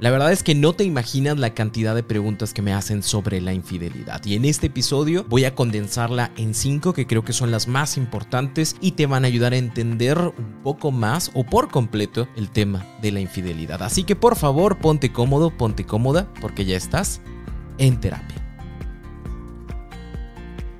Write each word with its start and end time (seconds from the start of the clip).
La 0.00 0.10
verdad 0.10 0.32
es 0.32 0.42
que 0.42 0.56
no 0.56 0.72
te 0.72 0.82
imaginas 0.82 1.38
la 1.38 1.54
cantidad 1.54 1.94
de 1.94 2.02
preguntas 2.02 2.52
que 2.52 2.62
me 2.62 2.72
hacen 2.72 3.02
sobre 3.02 3.40
la 3.40 3.52
infidelidad 3.52 4.24
y 4.24 4.34
en 4.34 4.44
este 4.44 4.66
episodio 4.66 5.24
voy 5.28 5.44
a 5.44 5.54
condensarla 5.54 6.32
en 6.36 6.52
cinco 6.52 6.92
que 6.92 7.06
creo 7.06 7.24
que 7.24 7.32
son 7.32 7.52
las 7.52 7.68
más 7.68 7.96
importantes 7.96 8.74
y 8.80 8.92
te 8.92 9.06
van 9.06 9.24
a 9.24 9.28
ayudar 9.28 9.52
a 9.52 9.56
entender 9.56 10.18
un 10.18 10.60
poco 10.64 10.90
más 10.90 11.30
o 11.34 11.44
por 11.44 11.70
completo 11.70 12.28
el 12.36 12.50
tema 12.50 12.84
de 13.02 13.12
la 13.12 13.20
infidelidad. 13.20 13.82
Así 13.82 14.02
que 14.02 14.16
por 14.16 14.34
favor 14.34 14.78
ponte 14.78 15.12
cómodo, 15.12 15.56
ponte 15.56 15.84
cómoda 15.84 16.28
porque 16.40 16.64
ya 16.64 16.76
estás 16.76 17.20
en 17.78 18.00
terapia. 18.00 18.43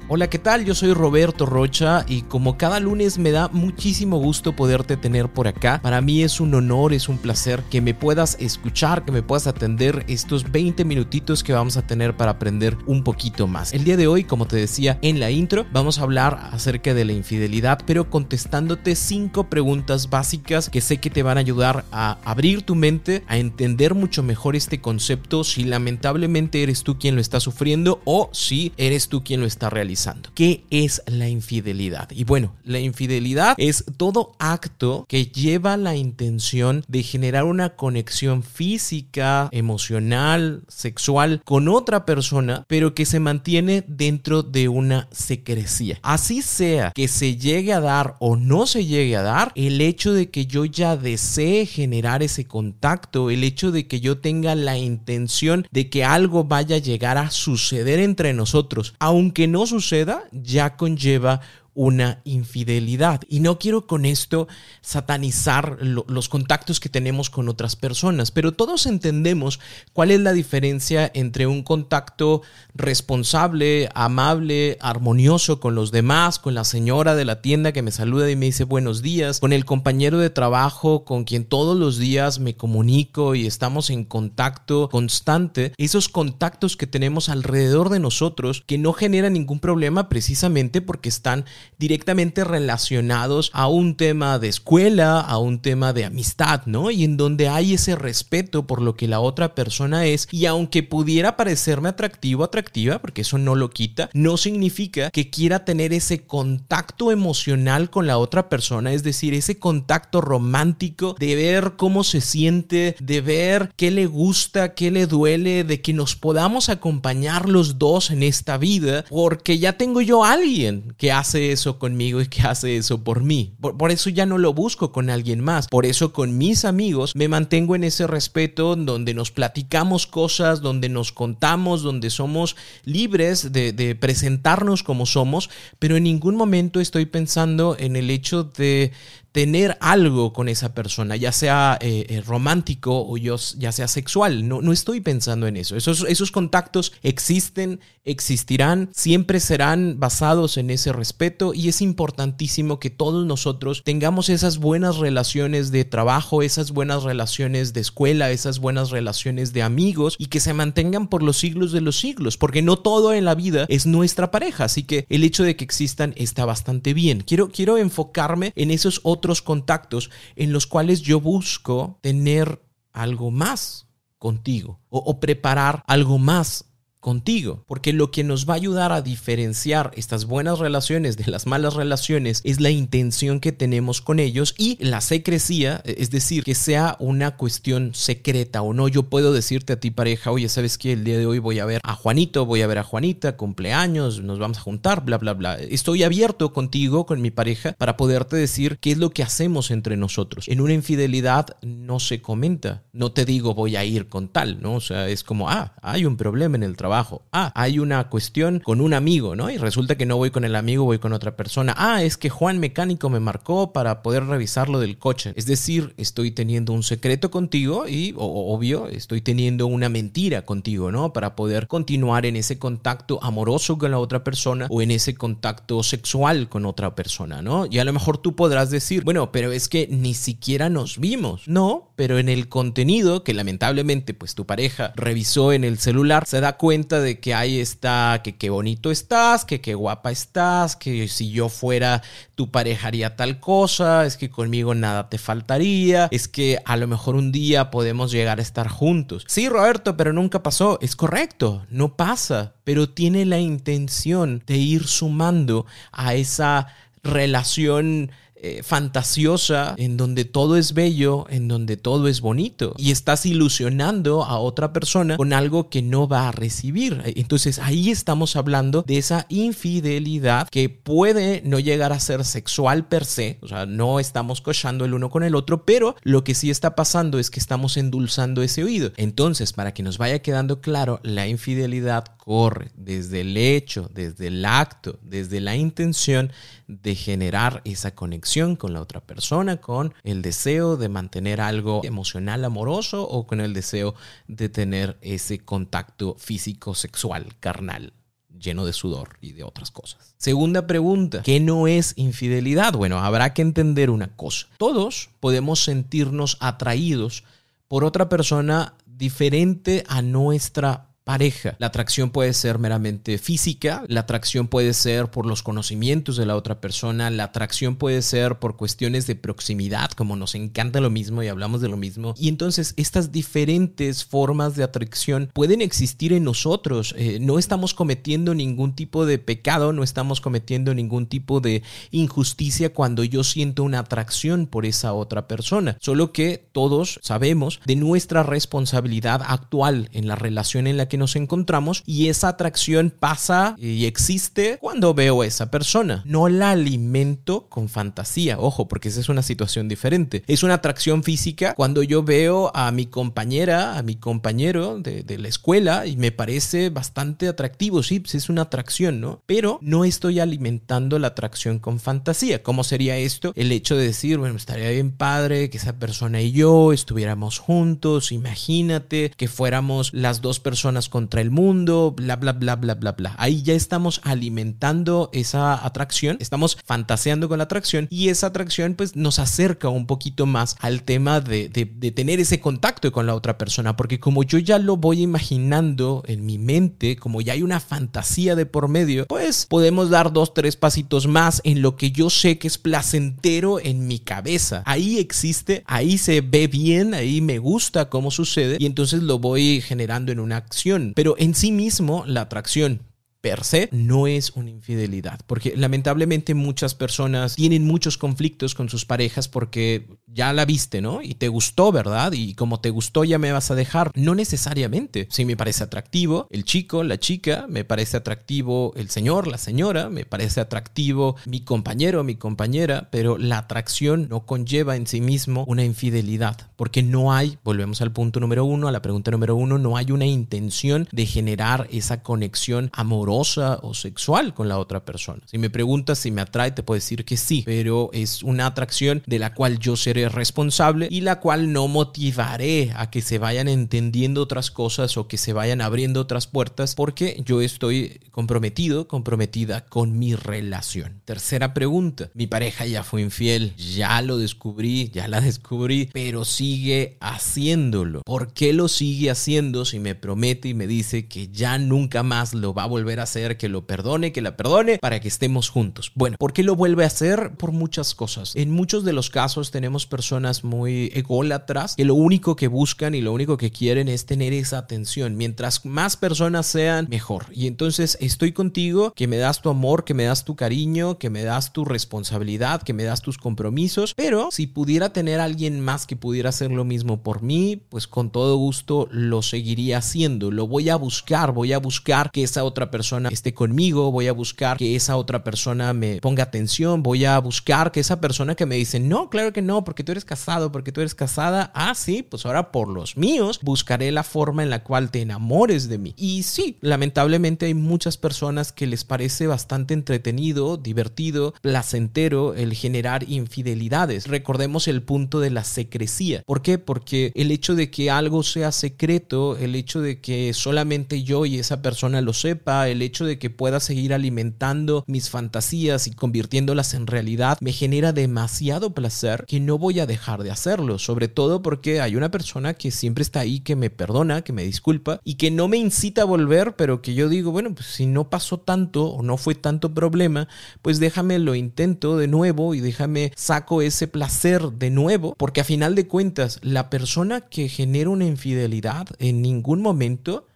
Hola, 0.06 0.28
¿qué 0.28 0.38
tal? 0.38 0.66
Yo 0.66 0.74
soy 0.74 0.92
Roberto 0.92 1.46
Rocha 1.46 2.04
y 2.06 2.22
como 2.22 2.58
cada 2.58 2.78
lunes 2.78 3.16
me 3.16 3.30
da 3.30 3.48
muchísimo 3.48 4.18
gusto 4.18 4.54
poderte 4.54 4.98
tener 4.98 5.30
por 5.30 5.48
acá. 5.48 5.80
Para 5.80 6.02
mí 6.02 6.22
es 6.22 6.40
un 6.40 6.52
honor, 6.52 6.92
es 6.92 7.08
un 7.08 7.16
placer 7.16 7.62
que 7.70 7.80
me 7.80 7.94
puedas 7.94 8.36
escuchar, 8.38 9.06
que 9.06 9.12
me 9.12 9.22
puedas 9.22 9.46
atender 9.46 10.04
estos 10.06 10.52
20 10.52 10.84
minutitos 10.84 11.42
que 11.42 11.54
vamos 11.54 11.78
a 11.78 11.86
tener 11.86 12.14
para 12.18 12.32
aprender 12.32 12.76
un 12.84 13.02
poquito 13.02 13.46
más. 13.46 13.72
El 13.72 13.84
día 13.84 13.96
de 13.96 14.06
hoy, 14.06 14.24
como 14.24 14.46
te 14.46 14.56
decía 14.56 14.98
en 15.00 15.20
la 15.20 15.30
intro, 15.30 15.64
vamos 15.72 15.98
a 15.98 16.02
hablar 16.02 16.50
acerca 16.52 16.92
de 16.92 17.06
la 17.06 17.14
infidelidad, 17.14 17.80
pero 17.86 18.10
contestándote 18.10 18.96
cinco 18.96 19.44
preguntas 19.44 20.10
básicas 20.10 20.68
que 20.68 20.82
sé 20.82 20.98
que 20.98 21.08
te 21.08 21.22
van 21.22 21.38
a 21.38 21.40
ayudar 21.40 21.86
a 21.92 22.18
abrir 22.24 22.60
tu 22.60 22.74
mente, 22.74 23.24
a 23.26 23.38
entender 23.38 23.94
mucho 23.94 24.22
mejor 24.22 24.54
este 24.54 24.82
concepto 24.82 25.44
si 25.44 25.64
lamentablemente 25.64 26.62
eres 26.62 26.82
tú 26.82 26.98
quien 26.98 27.14
lo 27.14 27.22
está 27.22 27.40
sufriendo 27.40 28.02
o 28.04 28.28
si 28.34 28.74
eres 28.76 29.08
tú 29.08 29.24
quien 29.24 29.40
lo 29.40 29.46
está 29.46 29.70
realizando. 29.70 29.93
¿Qué 30.34 30.64
es 30.70 31.02
la 31.06 31.28
infidelidad? 31.28 32.10
Y 32.10 32.24
bueno, 32.24 32.54
la 32.64 32.78
infidelidad 32.78 33.54
es 33.58 33.84
todo 33.96 34.32
acto 34.38 35.04
que 35.08 35.26
lleva 35.26 35.76
la 35.76 35.96
intención 35.96 36.84
de 36.88 37.02
generar 37.02 37.44
una 37.44 37.70
conexión 37.70 38.42
física, 38.42 39.48
emocional, 39.52 40.62
sexual 40.68 41.42
con 41.44 41.68
otra 41.68 42.04
persona, 42.04 42.64
pero 42.68 42.94
que 42.94 43.06
se 43.06 43.20
mantiene 43.20 43.84
dentro 43.86 44.42
de 44.42 44.68
una 44.68 45.08
secrecía. 45.12 45.98
Así 46.02 46.42
sea 46.42 46.92
que 46.94 47.08
se 47.08 47.36
llegue 47.36 47.72
a 47.72 47.80
dar 47.80 48.16
o 48.18 48.36
no 48.36 48.66
se 48.66 48.84
llegue 48.86 49.16
a 49.16 49.22
dar, 49.22 49.52
el 49.54 49.80
hecho 49.80 50.12
de 50.12 50.30
que 50.30 50.46
yo 50.46 50.64
ya 50.64 50.96
desee 50.96 51.66
generar 51.66 52.22
ese 52.22 52.46
contacto, 52.46 53.30
el 53.30 53.44
hecho 53.44 53.70
de 53.70 53.86
que 53.86 54.00
yo 54.00 54.18
tenga 54.18 54.54
la 54.54 54.78
intención 54.78 55.66
de 55.70 55.88
que 55.90 56.04
algo 56.04 56.44
vaya 56.44 56.76
a 56.76 56.80
llegar 56.80 57.18
a 57.18 57.30
suceder 57.30 58.00
entre 58.00 58.32
nosotros, 58.32 58.94
aunque 58.98 59.46
no 59.46 59.66
suceda, 59.66 59.83
ya 60.32 60.70
conlleva 60.70 61.40
una 61.74 62.20
infidelidad. 62.24 63.22
Y 63.28 63.40
no 63.40 63.58
quiero 63.58 63.86
con 63.86 64.04
esto 64.04 64.48
satanizar 64.80 65.78
los 65.80 66.28
contactos 66.28 66.80
que 66.80 66.88
tenemos 66.88 67.30
con 67.30 67.48
otras 67.48 67.76
personas, 67.76 68.30
pero 68.30 68.52
todos 68.52 68.86
entendemos 68.86 69.60
cuál 69.92 70.10
es 70.10 70.20
la 70.20 70.32
diferencia 70.32 71.10
entre 71.14 71.46
un 71.46 71.62
contacto 71.62 72.42
responsable, 72.74 73.88
amable, 73.94 74.78
armonioso 74.80 75.60
con 75.60 75.74
los 75.74 75.90
demás, 75.90 76.38
con 76.38 76.54
la 76.54 76.64
señora 76.64 77.14
de 77.14 77.24
la 77.24 77.42
tienda 77.42 77.72
que 77.72 77.82
me 77.82 77.90
saluda 77.90 78.30
y 78.30 78.36
me 78.36 78.46
dice 78.46 78.64
buenos 78.64 79.02
días, 79.02 79.40
con 79.40 79.52
el 79.52 79.64
compañero 79.64 80.18
de 80.18 80.30
trabajo 80.30 81.04
con 81.04 81.24
quien 81.24 81.44
todos 81.44 81.76
los 81.76 81.98
días 81.98 82.38
me 82.38 82.56
comunico 82.56 83.34
y 83.34 83.46
estamos 83.46 83.90
en 83.90 84.04
contacto 84.04 84.88
constante, 84.88 85.72
esos 85.78 86.08
contactos 86.08 86.76
que 86.76 86.86
tenemos 86.86 87.28
alrededor 87.28 87.88
de 87.88 88.00
nosotros 88.00 88.62
que 88.66 88.78
no 88.78 88.92
generan 88.92 89.32
ningún 89.32 89.60
problema 89.60 90.08
precisamente 90.08 90.80
porque 90.80 91.08
están 91.08 91.44
directamente 91.78 92.44
relacionados 92.44 93.50
a 93.52 93.68
un 93.68 93.96
tema 93.96 94.38
de 94.38 94.48
escuela, 94.48 95.20
a 95.20 95.38
un 95.38 95.60
tema 95.60 95.92
de 95.92 96.04
amistad, 96.04 96.62
¿no? 96.66 96.90
Y 96.90 97.04
en 97.04 97.16
donde 97.16 97.48
hay 97.48 97.74
ese 97.74 97.96
respeto 97.96 98.66
por 98.66 98.80
lo 98.80 98.96
que 98.96 99.08
la 99.08 99.20
otra 99.20 99.54
persona 99.54 100.06
es 100.06 100.28
y 100.30 100.46
aunque 100.46 100.82
pudiera 100.82 101.36
parecerme 101.36 101.88
atractivo, 101.88 102.44
atractiva, 102.44 102.98
porque 102.98 103.22
eso 103.22 103.38
no 103.38 103.54
lo 103.54 103.70
quita, 103.70 104.10
no 104.12 104.36
significa 104.36 105.10
que 105.10 105.30
quiera 105.30 105.64
tener 105.64 105.92
ese 105.92 106.24
contacto 106.26 107.10
emocional 107.10 107.90
con 107.90 108.06
la 108.06 108.18
otra 108.18 108.48
persona, 108.48 108.92
es 108.92 109.02
decir, 109.02 109.34
ese 109.34 109.58
contacto 109.58 110.20
romántico 110.20 111.16
de 111.18 111.34
ver 111.34 111.74
cómo 111.76 112.04
se 112.04 112.20
siente, 112.20 112.96
de 113.00 113.20
ver 113.20 113.72
qué 113.76 113.90
le 113.90 114.06
gusta, 114.06 114.74
qué 114.74 114.90
le 114.90 115.06
duele, 115.06 115.64
de 115.64 115.80
que 115.80 115.92
nos 115.92 116.16
podamos 116.16 116.68
acompañar 116.68 117.48
los 117.48 117.78
dos 117.78 118.10
en 118.10 118.22
esta 118.22 118.58
vida, 118.58 119.04
porque 119.08 119.58
ya 119.58 119.74
tengo 119.74 120.00
yo 120.00 120.24
a 120.24 120.32
alguien 120.32 120.94
que 120.96 121.12
hace 121.12 121.53
eso 121.54 121.78
conmigo 121.78 122.20
y 122.20 122.26
que 122.26 122.42
hace 122.42 122.76
eso 122.76 123.02
por 123.02 123.22
mí. 123.22 123.54
Por, 123.60 123.90
eso 123.90 124.10
ya 124.10 124.26
no 124.26 124.36
lo 124.38 124.52
busco 124.52 124.92
con 124.92 125.08
alguien 125.08 125.40
más. 125.40 125.68
Por 125.68 125.86
eso 125.86 126.12
con 126.12 126.36
mis 126.36 126.64
amigos 126.64 127.16
me 127.16 127.28
mantengo 127.28 127.74
en 127.74 127.84
ese 127.84 128.06
respeto 128.06 128.76
donde 128.76 129.14
nos 129.14 129.30
platicamos 129.30 130.06
cosas, 130.06 130.60
donde 130.60 130.88
nos 130.88 131.12
contamos, 131.12 131.82
donde 131.82 132.10
somos 132.10 132.56
libres 132.84 133.52
de 133.52 133.96
presentarnos 133.98 134.82
como 134.82 135.06
somos, 135.06 135.48
pero 135.78 135.96
en 135.96 136.04
ningún 136.04 136.36
momento 136.36 136.80
estoy 136.80 137.06
pensando 137.06 137.76
en 137.78 137.96
el 137.96 138.10
hecho 138.10 138.44
de 138.44 138.92
tener 139.34 139.76
algo 139.80 140.32
con 140.32 140.48
esa 140.48 140.74
persona, 140.74 141.16
ya 141.16 141.32
sea 141.32 141.76
eh, 141.80 142.06
eh, 142.08 142.22
romántico 142.24 143.04
o 143.04 143.16
ya 143.16 143.72
sea 143.72 143.88
sexual. 143.88 144.46
No, 144.46 144.62
no 144.62 144.72
estoy 144.72 145.00
pensando 145.00 145.48
en 145.48 145.56
eso. 145.56 145.74
Esos, 145.74 146.06
esos 146.08 146.30
contactos 146.30 146.92
existen, 147.02 147.80
existirán, 148.04 148.90
siempre 148.92 149.40
serán 149.40 149.96
basados 149.98 150.56
en 150.56 150.70
ese 150.70 150.92
respeto 150.92 151.52
y 151.52 151.68
es 151.68 151.82
importantísimo 151.82 152.78
que 152.78 152.90
todos 152.90 153.26
nosotros 153.26 153.82
tengamos 153.84 154.28
esas 154.28 154.58
buenas 154.58 154.98
relaciones 154.98 155.72
de 155.72 155.84
trabajo, 155.84 156.42
esas 156.42 156.70
buenas 156.70 157.02
relaciones 157.02 157.72
de 157.72 157.80
escuela, 157.80 158.30
esas 158.30 158.60
buenas 158.60 158.90
relaciones 158.90 159.52
de 159.52 159.62
amigos 159.62 160.14
y 160.16 160.26
que 160.26 160.38
se 160.38 160.54
mantengan 160.54 161.08
por 161.08 161.24
los 161.24 161.38
siglos 161.38 161.72
de 161.72 161.80
los 161.80 161.98
siglos, 161.98 162.36
porque 162.36 162.62
no 162.62 162.76
todo 162.76 163.12
en 163.12 163.24
la 163.24 163.34
vida 163.34 163.66
es 163.68 163.84
nuestra 163.84 164.30
pareja, 164.30 164.62
así 164.62 164.84
que 164.84 165.06
el 165.08 165.24
hecho 165.24 165.42
de 165.42 165.56
que 165.56 165.64
existan 165.64 166.14
está 166.16 166.44
bastante 166.44 166.94
bien. 166.94 167.24
Quiero, 167.26 167.48
quiero 167.48 167.78
enfocarme 167.78 168.52
en 168.54 168.70
esos 168.70 169.00
otros 169.02 169.23
contactos 169.42 170.10
en 170.36 170.52
los 170.52 170.66
cuales 170.66 171.02
yo 171.02 171.20
busco 171.20 171.98
tener 172.00 172.62
algo 172.92 173.30
más 173.30 173.88
contigo 174.18 174.80
o, 174.88 174.98
o 174.98 175.20
preparar 175.20 175.82
algo 175.86 176.18
más 176.18 176.73
contigo, 177.04 177.64
porque 177.66 177.92
lo 177.92 178.10
que 178.10 178.24
nos 178.24 178.48
va 178.48 178.54
a 178.54 178.56
ayudar 178.56 178.90
a 178.90 179.02
diferenciar 179.02 179.90
estas 179.94 180.24
buenas 180.24 180.58
relaciones 180.58 181.18
de 181.18 181.30
las 181.30 181.46
malas 181.46 181.74
relaciones 181.74 182.40
es 182.44 182.62
la 182.62 182.70
intención 182.70 183.40
que 183.40 183.52
tenemos 183.52 184.00
con 184.00 184.20
ellos 184.20 184.54
y 184.56 184.82
la 184.82 185.02
secrecía, 185.02 185.82
es 185.84 186.10
decir, 186.10 186.44
que 186.44 186.54
sea 186.54 186.96
una 187.00 187.36
cuestión 187.36 187.94
secreta 187.94 188.62
o 188.62 188.72
no. 188.72 188.88
Yo 188.88 189.10
puedo 189.10 189.34
decirte 189.34 189.74
a 189.74 189.80
ti 189.80 189.90
pareja, 189.90 190.30
oye, 190.30 190.48
¿sabes 190.48 190.78
que 190.78 190.92
El 190.92 191.04
día 191.04 191.18
de 191.18 191.26
hoy 191.26 191.40
voy 191.40 191.58
a 191.58 191.66
ver 191.66 191.82
a 191.84 191.94
Juanito, 191.94 192.46
voy 192.46 192.62
a 192.62 192.66
ver 192.66 192.78
a 192.78 192.84
Juanita, 192.84 193.36
cumpleaños, 193.36 194.22
nos 194.22 194.38
vamos 194.38 194.56
a 194.56 194.62
juntar, 194.62 195.04
bla, 195.04 195.18
bla, 195.18 195.34
bla. 195.34 195.58
Estoy 195.58 196.04
abierto 196.04 196.54
contigo, 196.54 197.04
con 197.04 197.20
mi 197.20 197.30
pareja, 197.30 197.74
para 197.76 197.98
poderte 197.98 198.36
decir 198.36 198.78
qué 198.80 198.92
es 198.92 198.98
lo 198.98 199.10
que 199.10 199.22
hacemos 199.22 199.70
entre 199.70 199.98
nosotros. 199.98 200.48
En 200.48 200.62
una 200.62 200.72
infidelidad 200.72 201.58
no 201.60 202.00
se 202.00 202.22
comenta, 202.22 202.84
no 202.94 203.12
te 203.12 203.26
digo 203.26 203.52
voy 203.52 203.76
a 203.76 203.84
ir 203.84 204.08
con 204.08 204.28
tal, 204.28 204.62
¿no? 204.62 204.76
O 204.76 204.80
sea, 204.80 205.06
es 205.10 205.22
como, 205.22 205.50
ah, 205.50 205.74
hay 205.82 206.06
un 206.06 206.16
problema 206.16 206.56
en 206.56 206.62
el 206.62 206.78
trabajo 206.78 206.93
Ah, 207.32 207.52
hay 207.54 207.78
una 207.78 208.08
cuestión 208.08 208.60
con 208.60 208.80
un 208.80 208.94
amigo, 208.94 209.34
¿no? 209.34 209.50
Y 209.50 209.56
resulta 209.56 209.96
que 209.96 210.06
no 210.06 210.16
voy 210.16 210.30
con 210.30 210.44
el 210.44 210.54
amigo, 210.54 210.84
voy 210.84 210.98
con 210.98 211.12
otra 211.12 211.36
persona. 211.36 211.74
Ah, 211.76 212.02
es 212.02 212.16
que 212.16 212.30
Juan 212.30 212.58
Mecánico 212.58 213.08
me 213.10 213.20
marcó 213.20 213.72
para 213.72 214.02
poder 214.02 214.24
revisar 214.26 214.68
lo 214.68 214.78
del 214.78 214.98
coche. 214.98 215.32
Es 215.36 215.46
decir, 215.46 215.94
estoy 215.96 216.30
teniendo 216.30 216.72
un 216.72 216.82
secreto 216.82 217.30
contigo 217.30 217.88
y, 217.88 218.14
obvio, 218.16 218.88
estoy 218.88 219.20
teniendo 219.20 219.66
una 219.66 219.88
mentira 219.88 220.42
contigo, 220.42 220.92
¿no? 220.92 221.12
Para 221.12 221.34
poder 221.34 221.66
continuar 221.66 222.26
en 222.26 222.36
ese 222.36 222.58
contacto 222.58 223.18
amoroso 223.22 223.76
con 223.78 223.90
la 223.90 223.98
otra 223.98 224.22
persona 224.22 224.66
o 224.70 224.80
en 224.82 224.90
ese 224.90 225.14
contacto 225.14 225.82
sexual 225.82 226.48
con 226.48 226.66
otra 226.66 226.94
persona, 226.94 227.42
¿no? 227.42 227.66
Y 227.68 227.78
a 227.78 227.84
lo 227.84 227.92
mejor 227.92 228.18
tú 228.18 228.36
podrás 228.36 228.70
decir, 228.70 229.02
bueno, 229.04 229.32
pero 229.32 229.50
es 229.50 229.68
que 229.68 229.88
ni 229.90 230.14
siquiera 230.14 230.68
nos 230.68 230.98
vimos. 230.98 231.48
No, 231.48 231.90
pero 231.96 232.18
en 232.18 232.28
el 232.28 232.48
contenido 232.48 233.24
que 233.24 233.34
lamentablemente 233.34 234.14
pues 234.14 234.34
tu 234.34 234.46
pareja 234.46 234.92
revisó 234.96 235.52
en 235.52 235.64
el 235.64 235.78
celular, 235.78 236.24
se 236.26 236.40
da 236.40 236.56
cuenta 236.56 236.83
de 236.88 237.20
que 237.20 237.34
ahí 237.34 237.60
está, 237.60 238.20
que 238.22 238.36
qué 238.36 238.50
bonito 238.50 238.90
estás, 238.90 239.44
que 239.44 239.60
qué 239.60 239.74
guapa 239.74 240.10
estás, 240.10 240.76
que 240.76 241.08
si 241.08 241.30
yo 241.30 241.48
fuera 241.48 242.02
tu 242.34 242.50
pareja 242.50 242.88
haría 242.88 243.16
tal 243.16 243.40
cosa, 243.40 244.06
es 244.06 244.16
que 244.16 244.30
conmigo 244.30 244.74
nada 244.74 245.08
te 245.08 245.18
faltaría, 245.18 246.08
es 246.10 246.28
que 246.28 246.58
a 246.64 246.76
lo 246.76 246.86
mejor 246.86 247.16
un 247.16 247.32
día 247.32 247.70
podemos 247.70 248.10
llegar 248.12 248.38
a 248.38 248.42
estar 248.42 248.68
juntos. 248.68 249.24
Sí, 249.28 249.48
Roberto, 249.48 249.96
pero 249.96 250.12
nunca 250.12 250.42
pasó. 250.42 250.78
Es 250.80 250.96
correcto, 250.96 251.66
no 251.70 251.96
pasa, 251.96 252.54
pero 252.64 252.88
tiene 252.88 253.24
la 253.24 253.38
intención 253.38 254.42
de 254.46 254.56
ir 254.56 254.86
sumando 254.86 255.66
a 255.92 256.14
esa 256.14 256.68
relación 257.02 258.10
eh, 258.46 258.62
fantasiosa, 258.62 259.74
en 259.78 259.96
donde 259.96 260.26
todo 260.26 260.58
es 260.58 260.74
bello, 260.74 261.24
en 261.30 261.48
donde 261.48 261.78
todo 261.78 262.08
es 262.08 262.20
bonito. 262.20 262.74
Y 262.76 262.90
estás 262.90 263.24
ilusionando 263.24 264.22
a 264.22 264.38
otra 264.38 264.70
persona 264.74 265.16
con 265.16 265.32
algo 265.32 265.70
que 265.70 265.80
no 265.80 266.08
va 266.08 266.28
a 266.28 266.32
recibir. 266.32 267.00
Entonces 267.16 267.58
ahí 267.58 267.90
estamos 267.90 268.36
hablando 268.36 268.82
de 268.82 268.98
esa 268.98 269.24
infidelidad 269.30 270.50
que 270.50 270.68
puede 270.68 271.40
no 271.46 271.58
llegar 271.58 271.94
a 271.94 272.00
ser 272.00 272.22
sexual 272.26 272.86
per 272.86 273.06
se. 273.06 273.38
O 273.40 273.48
sea, 273.48 273.64
no 273.64 273.98
estamos 273.98 274.42
cochando 274.42 274.84
el 274.84 274.92
uno 274.92 275.08
con 275.08 275.22
el 275.22 275.36
otro, 275.36 275.64
pero 275.64 275.96
lo 276.02 276.22
que 276.22 276.34
sí 276.34 276.50
está 276.50 276.74
pasando 276.74 277.18
es 277.18 277.30
que 277.30 277.40
estamos 277.40 277.78
endulzando 277.78 278.42
ese 278.42 278.62
oído. 278.62 278.92
Entonces, 278.98 279.54
para 279.54 279.72
que 279.72 279.82
nos 279.82 279.96
vaya 279.96 280.18
quedando 280.18 280.60
claro, 280.60 281.00
la 281.02 281.26
infidelidad 281.28 282.04
corre 282.24 282.70
desde 282.74 283.20
el 283.20 283.36
hecho, 283.36 283.90
desde 283.92 284.28
el 284.28 284.44
acto, 284.44 284.98
desde 285.02 285.40
la 285.40 285.56
intención 285.56 286.32
de 286.66 286.94
generar 286.94 287.60
esa 287.64 287.94
conexión 287.94 288.56
con 288.56 288.72
la 288.72 288.80
otra 288.80 289.00
persona, 289.00 289.58
con 289.58 289.94
el 290.02 290.22
deseo 290.22 290.76
de 290.76 290.88
mantener 290.88 291.40
algo 291.40 291.82
emocional, 291.84 292.44
amoroso 292.44 293.06
o 293.06 293.26
con 293.26 293.40
el 293.40 293.52
deseo 293.52 293.94
de 294.26 294.48
tener 294.48 294.96
ese 295.02 295.38
contacto 295.38 296.16
físico, 296.18 296.74
sexual, 296.74 297.34
carnal 297.40 297.92
lleno 298.36 298.66
de 298.66 298.72
sudor 298.72 299.16
y 299.20 299.32
de 299.32 299.44
otras 299.44 299.70
cosas. 299.70 300.14
Segunda 300.18 300.66
pregunta, 300.66 301.22
¿qué 301.22 301.40
no 301.40 301.66
es 301.68 301.94
infidelidad? 301.96 302.74
Bueno, 302.74 302.98
habrá 302.98 303.32
que 303.32 303.42
entender 303.42 303.90
una 303.90 304.08
cosa. 304.16 304.48
Todos 304.58 305.10
podemos 305.20 305.62
sentirnos 305.62 306.36
atraídos 306.40 307.24
por 307.68 307.84
otra 307.84 308.08
persona 308.08 308.74
diferente 308.86 309.84
a 309.88 310.02
nuestra 310.02 310.93
pareja. 311.04 311.54
La 311.58 311.66
atracción 311.66 312.10
puede 312.10 312.32
ser 312.32 312.58
meramente 312.58 313.18
física, 313.18 313.84
la 313.88 314.00
atracción 314.00 314.48
puede 314.48 314.72
ser 314.72 315.10
por 315.10 315.26
los 315.26 315.42
conocimientos 315.42 316.16
de 316.16 316.24
la 316.26 316.34
otra 316.34 316.60
persona, 316.60 317.10
la 317.10 317.24
atracción 317.24 317.76
puede 317.76 318.00
ser 318.02 318.38
por 318.38 318.56
cuestiones 318.56 319.06
de 319.06 319.14
proximidad, 319.14 319.90
como 319.92 320.16
nos 320.16 320.34
encanta 320.34 320.80
lo 320.80 320.90
mismo 320.90 321.22
y 321.22 321.28
hablamos 321.28 321.60
de 321.60 321.68
lo 321.68 321.76
mismo. 321.76 322.14
Y 322.18 322.28
entonces 322.28 322.72
estas 322.78 323.12
diferentes 323.12 324.04
formas 324.04 324.56
de 324.56 324.64
atracción 324.64 325.30
pueden 325.34 325.60
existir 325.60 326.14
en 326.14 326.24
nosotros. 326.24 326.94
Eh, 326.96 327.18
no 327.20 327.38
estamos 327.38 327.74
cometiendo 327.74 328.34
ningún 328.34 328.74
tipo 328.74 329.04
de 329.04 329.18
pecado, 329.18 329.72
no 329.74 329.82
estamos 329.82 330.22
cometiendo 330.22 330.74
ningún 330.74 331.06
tipo 331.06 331.40
de 331.40 331.62
injusticia 331.90 332.72
cuando 332.72 333.04
yo 333.04 333.24
siento 333.24 333.62
una 333.62 333.80
atracción 333.80 334.46
por 334.46 334.64
esa 334.64 334.94
otra 334.94 335.28
persona. 335.28 335.76
Solo 335.80 336.12
que 336.12 336.48
todos 336.52 336.98
sabemos 337.02 337.60
de 337.66 337.76
nuestra 337.76 338.22
responsabilidad 338.22 339.20
actual 339.26 339.90
en 339.92 340.08
la 340.08 340.16
relación 340.16 340.66
en 340.66 340.78
la 340.78 340.88
que 340.88 340.93
nos 340.96 341.16
encontramos 341.16 341.82
y 341.86 342.08
esa 342.08 342.28
atracción 342.28 342.92
pasa 342.98 343.56
y 343.58 343.86
existe 343.86 344.58
cuando 344.60 344.94
veo 344.94 345.22
a 345.22 345.26
esa 345.26 345.50
persona. 345.50 346.02
No 346.04 346.28
la 346.28 346.50
alimento 346.50 347.46
con 347.48 347.68
fantasía, 347.68 348.38
ojo, 348.38 348.68
porque 348.68 348.88
esa 348.88 349.00
es 349.00 349.08
una 349.08 349.22
situación 349.22 349.68
diferente. 349.68 350.22
Es 350.26 350.42
una 350.42 350.54
atracción 350.54 351.02
física 351.02 351.54
cuando 351.54 351.82
yo 351.82 352.02
veo 352.02 352.50
a 352.54 352.70
mi 352.70 352.86
compañera, 352.86 353.76
a 353.78 353.82
mi 353.82 353.96
compañero 353.96 354.78
de, 354.78 355.04
la 355.18 355.28
escuela 355.28 355.86
y 355.86 355.96
me 355.96 356.10
parece 356.10 356.70
bastante 356.70 357.28
atractivo, 357.28 357.82
sí, 357.82 358.00
pues 358.00 358.14
es 358.16 358.28
una 358.28 358.42
atracción, 358.42 359.00
¿no? 359.00 359.22
Pero 359.26 359.58
no 359.62 359.84
estoy 359.84 360.18
alimentando 360.18 360.98
la 360.98 361.08
atracción 361.08 361.58
con 361.58 361.78
fantasía. 361.78 362.42
¿Cómo 362.42 362.64
sería 362.64 362.96
esto? 362.96 363.32
El 363.36 363.52
hecho 363.52 363.76
de 363.76 363.86
decir, 363.86 364.18
bueno, 364.18 364.36
estaría 364.36 364.70
bien 364.70 364.90
padre 364.90 365.50
que 365.50 365.58
esa 365.58 365.78
persona 365.78 366.20
y 366.20 366.32
yo 366.32 366.72
estuviéramos 366.72 367.38
juntos, 367.38 368.12
imagínate 368.12 369.12
que 369.16 369.28
fuéramos 369.28 369.92
las 369.92 370.20
dos 370.20 370.40
personas 370.40 370.83
contra 370.88 371.20
el 371.20 371.30
mundo, 371.30 371.94
bla, 371.96 372.16
bla, 372.16 372.32
bla, 372.32 372.56
bla, 372.56 372.74
bla, 372.74 372.92
bla. 372.92 373.14
Ahí 373.18 373.42
ya 373.42 373.54
estamos 373.54 374.00
alimentando 374.04 375.10
esa 375.12 375.64
atracción, 375.64 376.16
estamos 376.20 376.56
fantaseando 376.64 377.28
con 377.28 377.38
la 377.38 377.44
atracción 377.44 377.86
y 377.90 378.08
esa 378.08 378.28
atracción 378.28 378.74
pues 378.74 378.96
nos 378.96 379.18
acerca 379.18 379.68
un 379.68 379.86
poquito 379.86 380.26
más 380.26 380.56
al 380.60 380.82
tema 380.82 381.20
de, 381.20 381.48
de, 381.48 381.64
de 381.64 381.92
tener 381.92 382.20
ese 382.20 382.40
contacto 382.40 382.92
con 382.92 383.06
la 383.06 383.14
otra 383.14 383.38
persona, 383.38 383.76
porque 383.76 384.00
como 384.00 384.22
yo 384.22 384.38
ya 384.38 384.58
lo 384.58 384.76
voy 384.76 385.02
imaginando 385.02 386.02
en 386.06 386.26
mi 386.26 386.38
mente, 386.38 386.96
como 386.96 387.20
ya 387.20 387.34
hay 387.34 387.42
una 387.42 387.60
fantasía 387.60 388.34
de 388.34 388.46
por 388.46 388.68
medio, 388.68 389.06
pues 389.06 389.46
podemos 389.46 389.90
dar 389.90 390.12
dos, 390.12 390.34
tres 390.34 390.56
pasitos 390.56 391.06
más 391.06 391.40
en 391.44 391.62
lo 391.62 391.76
que 391.76 391.90
yo 391.90 392.10
sé 392.10 392.38
que 392.38 392.48
es 392.48 392.58
placentero 392.58 393.60
en 393.60 393.86
mi 393.86 393.98
cabeza. 393.98 394.62
Ahí 394.66 394.98
existe, 394.98 395.62
ahí 395.66 395.98
se 395.98 396.20
ve 396.20 396.48
bien, 396.48 396.94
ahí 396.94 397.20
me 397.20 397.38
gusta 397.38 397.88
cómo 397.88 398.10
sucede 398.10 398.56
y 398.58 398.66
entonces 398.66 399.02
lo 399.02 399.18
voy 399.18 399.60
generando 399.60 400.12
en 400.12 400.20
una 400.20 400.36
acción 400.36 400.73
pero 400.94 401.14
en 401.18 401.34
sí 401.34 401.52
mismo 401.52 402.04
la 402.06 402.22
atracción 402.22 402.80
per 403.24 403.42
se 403.42 403.70
no 403.72 404.06
es 404.06 404.32
una 404.32 404.50
infidelidad, 404.50 405.18
porque 405.26 405.54
lamentablemente 405.56 406.34
muchas 406.34 406.74
personas 406.74 407.36
tienen 407.36 407.64
muchos 407.64 407.96
conflictos 407.96 408.54
con 408.54 408.68
sus 408.68 408.84
parejas 408.84 409.28
porque 409.28 409.86
ya 410.06 410.34
la 410.34 410.44
viste, 410.44 410.82
¿no? 410.82 411.00
Y 411.00 411.14
te 411.14 411.28
gustó, 411.28 411.72
¿verdad? 411.72 412.12
Y 412.12 412.34
como 412.34 412.60
te 412.60 412.68
gustó 412.68 413.02
ya 413.02 413.18
me 413.18 413.32
vas 413.32 413.50
a 413.50 413.54
dejar. 413.54 413.92
No 413.94 414.14
necesariamente. 414.14 415.08
Si 415.10 415.24
me 415.24 415.38
parece 415.38 415.64
atractivo 415.64 416.28
el 416.30 416.44
chico, 416.44 416.84
la 416.84 416.98
chica, 416.98 417.46
me 417.48 417.64
parece 417.64 417.96
atractivo 417.96 418.74
el 418.76 418.90
señor, 418.90 419.26
la 419.26 419.38
señora, 419.38 419.88
me 419.88 420.04
parece 420.04 420.42
atractivo 420.42 421.16
mi 421.24 421.40
compañero, 421.40 422.04
mi 422.04 422.16
compañera, 422.16 422.88
pero 422.90 423.16
la 423.16 423.38
atracción 423.38 424.06
no 424.10 424.26
conlleva 424.26 424.76
en 424.76 424.86
sí 424.86 425.00
mismo 425.00 425.46
una 425.48 425.64
infidelidad, 425.64 426.50
porque 426.56 426.82
no 426.82 427.14
hay, 427.14 427.38
volvemos 427.42 427.80
al 427.80 427.90
punto 427.90 428.20
número 428.20 428.44
uno, 428.44 428.68
a 428.68 428.72
la 428.72 428.82
pregunta 428.82 429.10
número 429.10 429.34
uno, 429.34 429.56
no 429.56 429.78
hay 429.78 429.92
una 429.92 430.04
intención 430.04 430.86
de 430.92 431.06
generar 431.06 431.68
esa 431.72 432.02
conexión 432.02 432.68
amorosa 432.74 433.13
o 433.14 433.74
sexual 433.74 434.34
con 434.34 434.48
la 434.48 434.58
otra 434.58 434.84
persona. 434.84 435.22
Si 435.26 435.38
me 435.38 435.50
preguntas 435.50 435.98
si 435.98 436.10
me 436.10 436.22
atrae, 436.22 436.50
te 436.50 436.62
puedo 436.62 436.76
decir 436.76 437.04
que 437.04 437.16
sí, 437.16 437.42
pero 437.44 437.90
es 437.92 438.22
una 438.22 438.46
atracción 438.46 439.02
de 439.06 439.18
la 439.18 439.34
cual 439.34 439.58
yo 439.58 439.76
seré 439.76 440.08
responsable 440.08 440.88
y 440.90 441.00
la 441.00 441.20
cual 441.20 441.52
no 441.52 441.68
motivaré 441.68 442.72
a 442.76 442.90
que 442.90 443.02
se 443.02 443.18
vayan 443.18 443.48
entendiendo 443.48 444.22
otras 444.22 444.50
cosas 444.50 444.96
o 444.96 445.08
que 445.08 445.16
se 445.16 445.32
vayan 445.32 445.60
abriendo 445.60 446.00
otras 446.00 446.26
puertas 446.26 446.74
porque 446.74 447.22
yo 447.24 447.40
estoy 447.40 448.00
comprometido, 448.10 448.88
comprometida 448.88 449.64
con 449.66 449.98
mi 449.98 450.14
relación. 450.14 451.00
Tercera 451.04 451.54
pregunta, 451.54 452.10
mi 452.14 452.26
pareja 452.26 452.66
ya 452.66 452.82
fue 452.82 453.02
infiel, 453.02 453.54
ya 453.56 454.00
lo 454.02 454.18
descubrí, 454.18 454.90
ya 454.92 455.08
la 455.08 455.20
descubrí, 455.20 455.90
pero 455.92 456.24
sigue 456.24 456.96
haciéndolo. 457.00 458.02
¿Por 458.04 458.32
qué 458.32 458.52
lo 458.52 458.68
sigue 458.68 459.10
haciendo 459.10 459.64
si 459.64 459.78
me 459.78 459.94
promete 459.94 460.48
y 460.48 460.54
me 460.54 460.66
dice 460.66 461.06
que 461.06 461.28
ya 461.28 461.58
nunca 461.58 462.02
más 462.02 462.34
lo 462.34 462.54
va 462.54 462.64
a 462.64 462.66
volver 462.66 463.00
a 463.00 463.03
hacer, 463.04 463.36
que 463.36 463.48
lo 463.48 463.66
perdone, 463.66 464.12
que 464.12 464.22
la 464.22 464.36
perdone, 464.36 464.78
para 464.78 465.00
que 465.00 465.08
estemos 465.08 465.48
juntos. 465.48 465.92
Bueno, 465.94 466.16
¿por 466.18 466.32
qué 466.32 466.42
lo 466.42 466.56
vuelve 466.56 466.84
a 466.84 466.88
hacer? 466.88 467.32
Por 467.36 467.52
muchas 467.52 467.94
cosas. 467.94 468.34
En 468.36 468.50
muchos 468.50 468.84
de 468.84 468.92
los 468.92 469.10
casos 469.10 469.50
tenemos 469.50 469.86
personas 469.86 470.44
muy 470.44 470.90
ególatras 470.94 471.76
que 471.76 471.84
lo 471.84 471.94
único 471.94 472.36
que 472.36 472.48
buscan 472.48 472.94
y 472.94 473.00
lo 473.00 473.12
único 473.12 473.36
que 473.36 473.50
quieren 473.50 473.88
es 473.88 474.06
tener 474.06 474.32
esa 474.32 474.58
atención. 474.58 475.16
Mientras 475.16 475.64
más 475.64 475.96
personas 475.96 476.46
sean, 476.46 476.86
mejor. 476.90 477.26
Y 477.32 477.46
entonces 477.46 477.96
estoy 478.00 478.32
contigo, 478.32 478.92
que 478.94 479.06
me 479.06 479.16
das 479.16 479.42
tu 479.42 479.50
amor, 479.50 479.84
que 479.84 479.94
me 479.94 480.04
das 480.04 480.24
tu 480.24 480.36
cariño, 480.36 480.98
que 480.98 481.10
me 481.10 481.22
das 481.22 481.52
tu 481.52 481.64
responsabilidad, 481.64 482.62
que 482.62 482.72
me 482.72 482.84
das 482.84 483.02
tus 483.02 483.18
compromisos, 483.18 483.94
pero 483.94 484.28
si 484.30 484.46
pudiera 484.46 484.92
tener 484.92 485.20
alguien 485.20 485.60
más 485.60 485.86
que 485.86 485.96
pudiera 485.96 486.30
hacer 486.30 486.50
lo 486.50 486.64
mismo 486.64 487.02
por 487.02 487.22
mí, 487.22 487.60
pues 487.68 487.86
con 487.86 488.10
todo 488.10 488.36
gusto 488.36 488.88
lo 488.90 489.22
seguiría 489.22 489.78
haciendo. 489.78 490.30
Lo 490.30 490.46
voy 490.46 490.68
a 490.68 490.76
buscar, 490.76 491.32
voy 491.32 491.52
a 491.52 491.58
buscar 491.58 492.10
que 492.10 492.22
esa 492.22 492.44
otra 492.44 492.70
persona 492.70 492.93
esté 493.10 493.34
conmigo, 493.34 493.90
voy 493.90 494.08
a 494.08 494.12
buscar 494.12 494.56
que 494.56 494.76
esa 494.76 494.96
otra 494.96 495.24
persona 495.24 495.72
me 495.72 496.00
ponga 496.00 496.24
atención, 496.24 496.82
voy 496.82 497.04
a 497.04 497.18
buscar 497.18 497.72
que 497.72 497.80
esa 497.80 498.00
persona 498.00 498.34
que 498.34 498.46
me 498.46 498.56
dice, 498.56 498.80
no, 498.80 499.10
claro 499.10 499.32
que 499.32 499.42
no, 499.42 499.64
porque 499.64 499.84
tú 499.84 499.92
eres 499.92 500.04
casado, 500.04 500.52
porque 500.52 500.72
tú 500.72 500.80
eres 500.80 500.94
casada, 500.94 501.50
ah, 501.54 501.74
sí, 501.74 502.02
pues 502.02 502.26
ahora 502.26 502.50
por 502.52 502.68
los 502.68 502.96
míos 502.96 503.40
buscaré 503.42 503.92
la 503.92 504.02
forma 504.02 504.42
en 504.42 504.50
la 504.50 504.62
cual 504.62 504.90
te 504.90 505.00
enamores 505.00 505.68
de 505.68 505.78
mí. 505.78 505.94
Y 505.96 506.22
sí, 506.24 506.56
lamentablemente 506.60 507.46
hay 507.46 507.54
muchas 507.54 507.96
personas 507.96 508.52
que 508.52 508.66
les 508.66 508.84
parece 508.84 509.26
bastante 509.26 509.74
entretenido, 509.74 510.56
divertido, 510.56 511.34
placentero 511.40 512.34
el 512.34 512.54
generar 512.54 513.08
infidelidades. 513.08 514.06
Recordemos 514.06 514.68
el 514.68 514.82
punto 514.82 515.20
de 515.20 515.30
la 515.30 515.44
secrecía. 515.44 516.22
¿Por 516.26 516.42
qué? 516.42 516.58
Porque 516.58 517.12
el 517.14 517.30
hecho 517.30 517.54
de 517.54 517.70
que 517.70 517.90
algo 517.90 518.22
sea 518.22 518.52
secreto, 518.52 519.36
el 519.36 519.54
hecho 519.54 519.80
de 519.80 520.00
que 520.00 520.32
solamente 520.32 521.02
yo 521.02 521.26
y 521.26 521.38
esa 521.38 521.62
persona 521.62 522.00
lo 522.00 522.12
sepa, 522.12 522.68
el 522.74 522.82
hecho 522.82 523.04
de 523.06 523.18
que 523.18 523.30
pueda 523.30 523.60
seguir 523.60 523.94
alimentando 523.94 524.84
mis 524.86 525.10
fantasías 525.10 525.86
y 525.86 525.92
convirtiéndolas 525.92 526.74
en 526.74 526.86
realidad 526.86 527.38
me 527.40 527.52
genera 527.52 527.92
demasiado 527.92 528.74
placer 528.74 529.24
que 529.26 529.40
no 529.40 529.58
voy 529.58 529.80
a 529.80 529.86
dejar 529.86 530.22
de 530.22 530.30
hacerlo, 530.30 530.78
sobre 530.78 531.08
todo 531.08 531.42
porque 531.42 531.80
hay 531.80 531.96
una 531.96 532.10
persona 532.10 532.54
que 532.54 532.70
siempre 532.70 533.02
está 533.02 533.20
ahí, 533.20 533.40
que 533.40 533.56
me 533.56 533.70
perdona, 533.70 534.22
que 534.22 534.32
me 534.32 534.44
disculpa 534.44 535.00
y 535.04 535.14
que 535.14 535.30
no 535.30 535.48
me 535.48 535.56
incita 535.56 536.02
a 536.02 536.06
volver, 536.06 536.56
pero 536.56 536.82
que 536.82 536.94
yo 536.94 537.08
digo, 537.08 537.30
bueno, 537.30 537.54
pues 537.54 537.68
si 537.68 537.86
no 537.86 538.10
pasó 538.10 538.38
tanto 538.38 538.86
o 538.86 539.02
no 539.02 539.16
fue 539.16 539.34
tanto 539.34 539.72
problema, 539.72 540.28
pues 540.62 540.80
déjame 540.80 541.18
lo 541.18 541.34
intento 541.34 541.96
de 541.96 542.08
nuevo 542.08 542.54
y 542.54 542.60
déjame 542.60 543.12
saco 543.16 543.62
ese 543.62 543.88
placer 543.88 544.52
de 544.52 544.70
nuevo, 544.70 545.14
porque 545.16 545.40
a 545.40 545.44
final 545.44 545.74
de 545.74 545.86
cuentas, 545.86 546.38
la 546.42 546.70
persona 546.70 547.22
que 547.22 547.48
genera 547.48 547.90
una 547.90 548.06
infidelidad 548.06 548.86
en 548.98 549.22
ningún 549.22 549.62
momento 549.62 550.26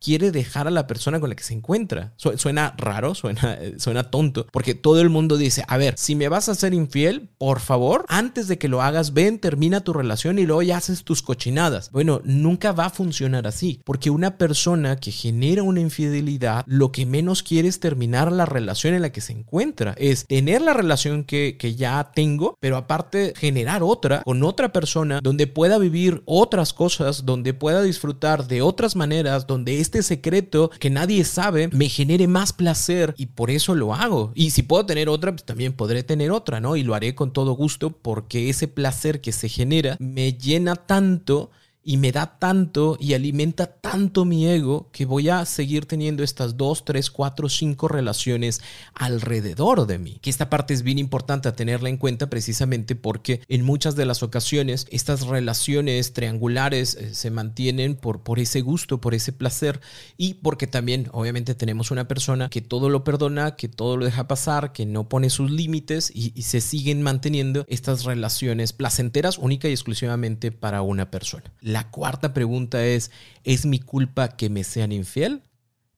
quiere 0.00 0.30
dejar 0.30 0.66
a 0.66 0.70
la 0.70 0.86
persona 0.86 1.20
con 1.20 1.30
la 1.30 1.36
que 1.36 1.44
se 1.44 1.54
encuentra. 1.54 2.12
Suena 2.16 2.74
raro, 2.76 3.14
suena, 3.14 3.58
suena 3.78 4.10
tonto, 4.10 4.46
porque 4.52 4.74
todo 4.74 5.00
el 5.00 5.10
mundo 5.10 5.36
dice, 5.36 5.64
a 5.68 5.76
ver, 5.76 5.94
si 5.96 6.14
me 6.14 6.28
vas 6.28 6.48
a 6.48 6.54
ser 6.54 6.74
infiel, 6.74 7.28
por 7.38 7.60
favor, 7.60 8.04
antes 8.08 8.48
de 8.48 8.58
que 8.58 8.68
lo 8.68 8.82
hagas, 8.82 9.12
ven, 9.12 9.38
termina 9.38 9.80
tu 9.80 9.92
relación 9.92 10.38
y 10.38 10.46
luego 10.46 10.62
ya 10.62 10.76
haces 10.76 11.04
tus 11.04 11.22
cochinadas. 11.22 11.90
Bueno, 11.90 12.20
nunca 12.24 12.72
va 12.72 12.86
a 12.86 12.90
funcionar 12.90 13.46
así, 13.46 13.80
porque 13.84 14.10
una 14.10 14.36
persona 14.36 14.96
que 14.96 15.10
genera 15.10 15.62
una 15.62 15.80
infidelidad, 15.80 16.64
lo 16.66 16.92
que 16.92 17.06
menos 17.06 17.42
quiere 17.42 17.68
es 17.68 17.80
terminar 17.80 18.32
la 18.32 18.46
relación 18.46 18.94
en 18.94 19.02
la 19.02 19.12
que 19.12 19.20
se 19.20 19.32
encuentra, 19.32 19.94
es 19.98 20.26
tener 20.26 20.62
la 20.62 20.74
relación 20.74 21.24
que, 21.24 21.56
que 21.58 21.74
ya 21.74 22.12
tengo, 22.14 22.56
pero 22.60 22.76
aparte 22.76 23.32
generar 23.36 23.82
otra 23.82 24.22
con 24.22 24.42
otra 24.42 24.72
persona 24.72 25.20
donde 25.22 25.46
pueda 25.46 25.78
vivir 25.78 26.22
otras 26.26 26.72
cosas, 26.72 27.24
donde 27.24 27.54
pueda 27.54 27.82
disfrutar 27.82 28.46
de 28.46 28.62
otras 28.62 28.96
maneras, 28.96 29.46
donde 29.46 29.80
es 29.80 29.87
este 29.88 30.02
secreto 30.02 30.70
que 30.78 30.90
nadie 30.90 31.24
sabe 31.24 31.68
me 31.68 31.88
genere 31.88 32.26
más 32.26 32.52
placer 32.52 33.14
y 33.16 33.26
por 33.26 33.50
eso 33.50 33.74
lo 33.74 33.94
hago. 33.94 34.32
Y 34.34 34.50
si 34.50 34.62
puedo 34.62 34.84
tener 34.84 35.08
otra, 35.08 35.32
pues 35.32 35.44
también 35.44 35.72
podré 35.72 36.02
tener 36.02 36.30
otra, 36.30 36.60
¿no? 36.60 36.76
Y 36.76 36.82
lo 36.82 36.94
haré 36.94 37.14
con 37.14 37.32
todo 37.32 37.52
gusto 37.52 37.90
porque 37.90 38.50
ese 38.50 38.68
placer 38.68 39.22
que 39.22 39.32
se 39.32 39.48
genera 39.48 39.96
me 39.98 40.34
llena 40.34 40.76
tanto 40.76 41.50
y 41.82 41.96
me 41.96 42.12
da 42.12 42.38
tanto 42.38 42.96
y 43.00 43.14
alimenta 43.14 43.66
tanto 43.66 44.24
mi 44.24 44.46
ego 44.46 44.90
que 44.92 45.06
voy 45.06 45.28
a 45.30 45.44
seguir 45.46 45.86
teniendo 45.86 46.22
estas 46.22 46.56
dos, 46.56 46.84
tres, 46.84 47.10
cuatro, 47.10 47.48
cinco 47.48 47.88
relaciones 47.88 48.60
alrededor 48.94 49.86
de 49.86 49.98
mí. 49.98 50.18
Que 50.20 50.30
esta 50.30 50.50
parte 50.50 50.74
es 50.74 50.82
bien 50.82 50.98
importante 50.98 51.48
a 51.48 51.56
tenerla 51.56 51.88
en 51.88 51.96
cuenta 51.96 52.28
precisamente 52.28 52.94
porque 52.94 53.40
en 53.48 53.64
muchas 53.64 53.96
de 53.96 54.04
las 54.04 54.22
ocasiones 54.22 54.86
estas 54.90 55.26
relaciones 55.26 56.12
triangulares 56.12 56.94
eh, 56.94 57.14
se 57.14 57.30
mantienen 57.30 57.96
por, 57.96 58.22
por 58.22 58.38
ese 58.38 58.60
gusto, 58.60 59.00
por 59.00 59.14
ese 59.14 59.32
placer 59.32 59.80
y 60.16 60.34
porque 60.34 60.66
también 60.66 61.08
obviamente 61.12 61.54
tenemos 61.54 61.90
una 61.90 62.06
persona 62.06 62.50
que 62.50 62.60
todo 62.60 62.90
lo 62.90 63.04
perdona, 63.04 63.56
que 63.56 63.68
todo 63.68 63.96
lo 63.96 64.04
deja 64.04 64.28
pasar, 64.28 64.72
que 64.72 64.84
no 64.84 65.08
pone 65.08 65.30
sus 65.30 65.50
límites 65.50 66.10
y, 66.14 66.32
y 66.34 66.42
se 66.42 66.60
siguen 66.60 67.02
manteniendo 67.02 67.64
estas 67.68 68.04
relaciones 68.04 68.72
placenteras 68.72 69.38
única 69.38 69.68
y 69.68 69.72
exclusivamente 69.72 70.52
para 70.52 70.82
una 70.82 71.10
persona. 71.10 71.44
La 71.68 71.90
cuarta 71.90 72.32
pregunta 72.32 72.82
es, 72.86 73.10
¿es 73.44 73.66
mi 73.66 73.78
culpa 73.78 74.36
que 74.36 74.48
me 74.48 74.64
sean 74.64 74.90
infiel? 74.90 75.42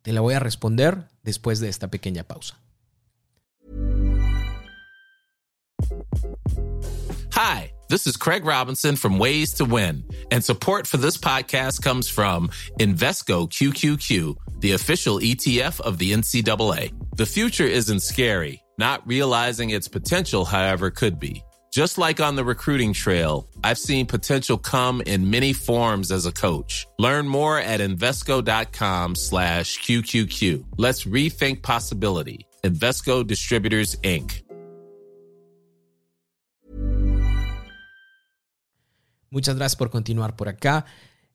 Te 0.02 0.12
la 0.12 0.20
voy 0.20 0.34
a 0.34 0.40
responder 0.40 1.06
después 1.22 1.60
de 1.60 1.68
esta 1.68 1.86
pequeña 1.92 2.24
pausa. 2.24 2.58
Hi, 7.34 7.72
this 7.88 8.08
is 8.08 8.16
Craig 8.16 8.44
Robinson 8.44 8.96
from 8.96 9.20
Ways 9.20 9.54
to 9.54 9.64
Win, 9.64 10.02
and 10.32 10.42
support 10.42 10.88
for 10.88 10.96
this 10.96 11.16
podcast 11.16 11.80
comes 11.80 12.08
from 12.08 12.48
Invesco 12.80 13.48
QQQ, 13.48 14.34
the 14.58 14.72
official 14.72 15.20
ETF 15.20 15.80
of 15.82 15.98
the 15.98 16.10
NCAA. 16.10 16.92
The 17.14 17.26
future 17.26 17.68
isn't 17.68 18.02
scary, 18.02 18.60
not 18.76 19.06
realizing 19.06 19.70
its 19.70 19.86
potential, 19.86 20.46
however, 20.46 20.90
could 20.90 21.20
be. 21.20 21.44
Just 21.70 21.98
like 21.98 22.20
on 22.20 22.34
the 22.34 22.44
recruiting 22.44 22.92
trail, 22.92 23.46
I've 23.62 23.78
seen 23.78 24.06
potential 24.06 24.58
come 24.58 25.00
in 25.06 25.30
many 25.30 25.52
forms 25.52 26.10
as 26.10 26.26
a 26.26 26.32
coach. 26.32 26.88
Learn 26.98 27.28
more 27.28 27.58
at 27.58 27.78
Invesco.com 27.78 29.14
slash 29.14 29.78
QQQ. 29.78 30.64
Let's 30.78 31.04
rethink 31.04 31.62
possibility. 31.62 32.44
Investco 32.64 33.24
Distributors, 33.24 33.96
Inc. 34.02 34.42
Muchas 39.30 39.54
gracias 39.54 39.76
por 39.76 39.90
continuar 39.90 40.34
por 40.34 40.48
acá. 40.48 40.86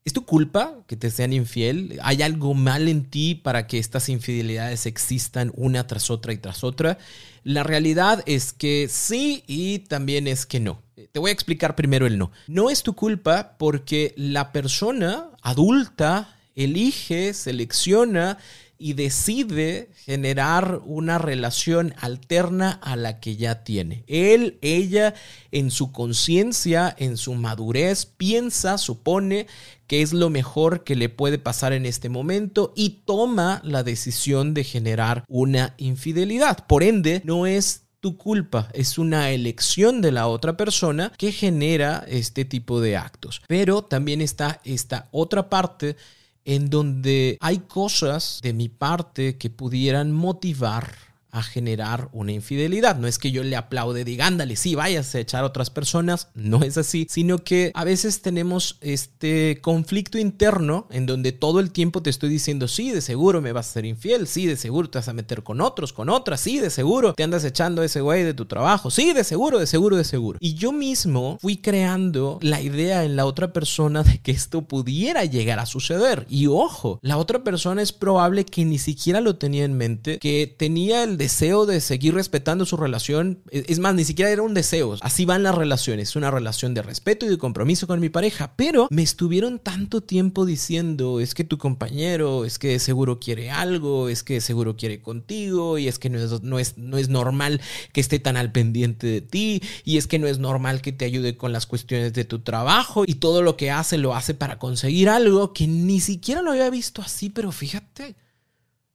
¿Es 0.04 0.12
tu 0.12 0.26
culpa 0.26 0.84
que 0.86 0.98
te 0.98 1.10
sean 1.12 1.32
infiel? 1.32 1.98
¿Hay 2.04 2.22
algo 2.22 2.54
mal 2.54 2.90
en 2.90 3.06
ti 3.06 3.36
para 3.36 3.68
que 3.68 3.80
estas 3.80 4.10
infidelidades 4.10 4.86
existan 4.86 5.54
una 5.56 5.88
tras 5.88 6.12
otra 6.12 6.34
y 6.34 6.38
tras 6.38 6.66
otra? 6.66 6.98
La 7.46 7.62
realidad 7.62 8.24
es 8.26 8.54
que 8.54 8.88
sí 8.90 9.44
y 9.46 9.78
también 9.78 10.28
es 10.28 10.48
que 10.48 10.60
no. 10.60 10.82
Te 11.12 11.20
voy 11.20 11.30
a 11.30 11.34
explicar 11.34 11.76
primero 11.76 12.08
el 12.08 12.18
no. 12.18 12.32
No 12.48 12.72
es 12.72 12.82
tu 12.82 12.96
culpa 12.96 13.56
porque 13.60 14.16
la 14.18 14.52
persona 14.52 15.28
adulta 15.44 16.40
elige, 16.56 17.36
selecciona 17.36 18.40
y 18.78 18.94
decide 18.94 19.90
generar 20.06 20.82
una 20.86 21.18
relación 21.18 21.94
alterna 22.00 22.72
a 22.72 22.96
la 22.96 23.20
que 23.20 23.36
ya 23.36 23.64
tiene. 23.64 24.04
Él, 24.08 24.58
ella, 24.62 25.14
en 25.52 25.72
su 25.72 25.92
conciencia, 25.92 26.94
en 26.98 27.18
su 27.18 27.34
madurez, 27.36 28.06
piensa, 28.06 28.78
supone 28.78 29.48
que 29.88 30.02
es 30.02 30.14
lo 30.14 30.30
mejor 30.30 30.84
que 30.84 30.96
le 30.96 31.10
puede 31.10 31.38
pasar 31.38 31.74
en 31.74 31.86
este 31.86 32.10
momento 32.10 32.74
y 32.76 33.02
toma 33.06 33.62
la 33.64 33.84
decisión 33.84 34.54
de 34.54 34.64
generar 34.64 35.24
una 35.28 35.76
infidelidad. 35.78 36.66
Por 36.68 36.84
ende, 36.84 37.22
no 37.24 37.46
es 37.46 37.86
tu 38.00 38.18
culpa, 38.18 38.70
es 38.74 39.00
una 39.00 39.32
elección 39.32 40.00
de 40.00 40.12
la 40.12 40.28
otra 40.28 40.56
persona 40.56 41.12
que 41.18 41.32
genera 41.32 42.06
este 42.08 42.46
tipo 42.46 42.80
de 42.80 42.98
actos. 42.98 43.42
Pero 43.48 43.84
también 43.84 44.22
está 44.22 44.62
esta 44.64 45.08
otra 45.12 45.50
parte 45.50 45.96
en 46.46 46.70
donde 46.70 47.38
hay 47.42 47.60
cosas 47.60 48.40
de 48.42 48.54
mi 48.54 48.70
parte 48.70 49.38
que 49.38 49.50
pudieran 49.50 50.12
motivar 50.12 51.15
a 51.36 51.44
generar 51.44 52.08
una 52.14 52.32
infidelidad. 52.32 52.98
No 52.98 53.08
es 53.08 53.20
que 53.20 53.32
yo 53.32 53.44
le 53.44 53.58
aplaude, 53.58 54.06
diga, 54.06 54.26
ándale, 54.26 54.56
sí, 54.56 54.74
váyase 54.74 55.18
a 55.18 55.22
echar 55.22 55.44
a 55.44 55.48
otras 55.48 55.70
personas. 55.70 56.30
No 56.34 56.64
es 56.64 56.78
así, 56.78 57.08
sino 57.10 57.40
que 57.40 57.72
a 57.76 57.84
veces 57.84 58.22
tenemos 58.22 58.78
este 58.80 59.60
conflicto 59.62 60.18
interno 60.18 60.88
en 60.92 61.06
donde 61.06 61.34
todo 61.34 61.60
el 61.60 61.72
tiempo 61.72 62.02
te 62.02 62.10
estoy 62.10 62.30
diciendo, 62.30 62.70
sí, 62.70 62.92
de 62.92 63.02
seguro 63.02 63.42
me 63.42 63.52
vas 63.52 63.70
a 63.70 63.74
ser 63.74 63.86
infiel, 63.86 64.28
sí, 64.28 64.46
de 64.46 64.56
seguro 64.56 64.90
te 64.90 64.98
vas 64.98 65.10
a 65.10 65.14
meter 65.14 65.44
con 65.44 65.60
otros, 65.60 65.92
con 65.92 66.08
otras, 66.08 66.40
sí, 66.40 66.60
de 66.60 66.70
seguro 66.70 67.14
te 67.14 67.24
andas 67.24 67.44
echando 67.44 67.82
a 67.82 67.86
ese 67.86 68.00
güey 68.00 68.24
de 68.24 68.34
tu 68.34 68.46
trabajo, 68.46 68.90
sí, 68.90 69.12
de 69.12 69.26
seguro, 69.26 69.60
de 69.60 69.68
seguro, 69.68 69.98
de 69.98 70.06
seguro. 70.06 70.38
Y 70.40 70.54
yo 70.54 70.72
mismo 70.72 71.38
fui 71.42 71.58
creando 71.58 72.40
la 72.42 72.62
idea 72.62 73.04
en 73.04 73.18
la 73.18 73.26
otra 73.26 73.52
persona 73.52 74.04
de 74.04 74.20
que 74.20 74.32
esto 74.32 74.62
pudiera 74.62 75.26
llegar 75.26 75.60
a 75.60 75.66
suceder. 75.66 76.26
Y 76.30 76.48
ojo, 76.48 77.00
la 77.02 77.18
otra 77.18 77.44
persona 77.44 77.82
es 77.82 77.92
probable 77.92 78.46
que 78.46 78.64
ni 78.64 78.78
siquiera 78.78 79.20
lo 79.20 79.36
tenía 79.36 79.66
en 79.66 79.76
mente, 79.76 80.18
que 80.20 80.56
tenía 80.58 81.04
el 81.04 81.18
deseo 81.26 81.66
de 81.66 81.82
seguir 81.82 82.14
respetando 82.14 82.68
su 82.68 82.78
relación. 82.78 83.40
Es 83.50 83.80
más, 83.80 83.96
ni 83.96 84.06
siquiera 84.06 84.30
era 84.30 84.44
un 84.44 84.54
deseo. 84.54 84.96
Así 85.02 85.26
van 85.26 85.42
las 85.42 85.56
relaciones. 85.56 86.16
Una 86.16 86.30
relación 86.30 86.76
de 86.76 86.84
respeto 86.84 87.26
y 87.26 87.30
de 87.30 87.40
compromiso 87.40 87.88
con 87.88 88.00
mi 88.00 88.10
pareja. 88.10 88.54
Pero 88.56 88.88
me 88.92 89.02
estuvieron 89.02 89.58
tanto 89.58 90.02
tiempo 90.02 90.46
diciendo, 90.46 91.20
es 91.20 91.34
que 91.34 91.44
tu 91.44 91.58
compañero, 91.58 92.46
es 92.46 92.60
que 92.60 92.78
seguro 92.78 93.20
quiere 93.20 93.50
algo, 93.50 94.08
es 94.08 94.22
que 94.22 94.40
seguro 94.40 94.78
quiere 94.78 95.02
contigo, 95.02 95.80
y 95.80 95.88
es 95.88 95.98
que 95.98 96.12
no 96.12 96.20
es, 96.20 96.44
no 96.44 96.60
es, 96.60 96.78
no 96.78 97.00
es 97.00 97.10
normal 97.10 97.60
que 97.92 98.02
esté 98.02 98.20
tan 98.20 98.38
al 98.38 98.52
pendiente 98.52 99.08
de 99.08 99.22
ti, 99.22 99.64
y 99.84 99.98
es 99.98 100.06
que 100.06 100.20
no 100.20 100.28
es 100.28 100.38
normal 100.38 100.82
que 100.82 100.92
te 100.92 101.06
ayude 101.06 101.38
con 101.38 101.54
las 101.54 101.66
cuestiones 101.66 102.14
de 102.14 102.26
tu 102.26 102.40
trabajo, 102.40 103.04
y 103.08 103.16
todo 103.16 103.42
lo 103.42 103.58
que 103.58 103.72
hace 103.72 103.98
lo 103.98 104.14
hace 104.14 104.36
para 104.36 104.60
conseguir 104.60 105.10
algo 105.10 105.54
que 105.54 105.66
ni 105.66 106.00
siquiera 106.00 106.44
lo 106.44 106.52
había 106.52 106.70
visto 106.70 107.02
así, 107.02 107.32
pero 107.32 107.52
fíjate, 107.52 108.16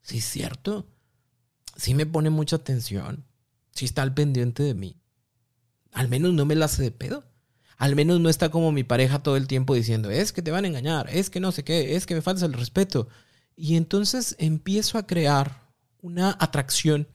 sí 0.00 0.18
es 0.18 0.24
cierto 0.24 0.86
sí 1.80 1.94
me 1.94 2.06
pone 2.06 2.30
mucha 2.30 2.56
atención, 2.56 3.24
sí 3.72 3.86
está 3.86 4.02
al 4.02 4.12
pendiente 4.12 4.62
de 4.62 4.74
mí. 4.74 4.96
Al 5.92 6.08
menos 6.08 6.34
no 6.34 6.44
me 6.44 6.54
la 6.54 6.66
hace 6.66 6.82
de 6.82 6.90
pedo. 6.90 7.24
Al 7.78 7.96
menos 7.96 8.20
no 8.20 8.28
está 8.28 8.50
como 8.50 8.72
mi 8.72 8.84
pareja 8.84 9.22
todo 9.22 9.38
el 9.38 9.46
tiempo 9.46 9.74
diciendo, 9.74 10.10
es 10.10 10.32
que 10.32 10.42
te 10.42 10.50
van 10.50 10.64
a 10.64 10.68
engañar, 10.68 11.08
es 11.10 11.30
que 11.30 11.40
no 11.40 11.50
sé 11.50 11.64
qué, 11.64 11.96
es 11.96 12.04
que 12.04 12.14
me 12.14 12.20
falta 12.20 12.44
el 12.44 12.52
respeto. 12.52 13.08
Y 13.56 13.76
entonces 13.76 14.36
empiezo 14.38 14.98
a 14.98 15.06
crear 15.06 15.72
una 16.02 16.36
atracción 16.38 17.08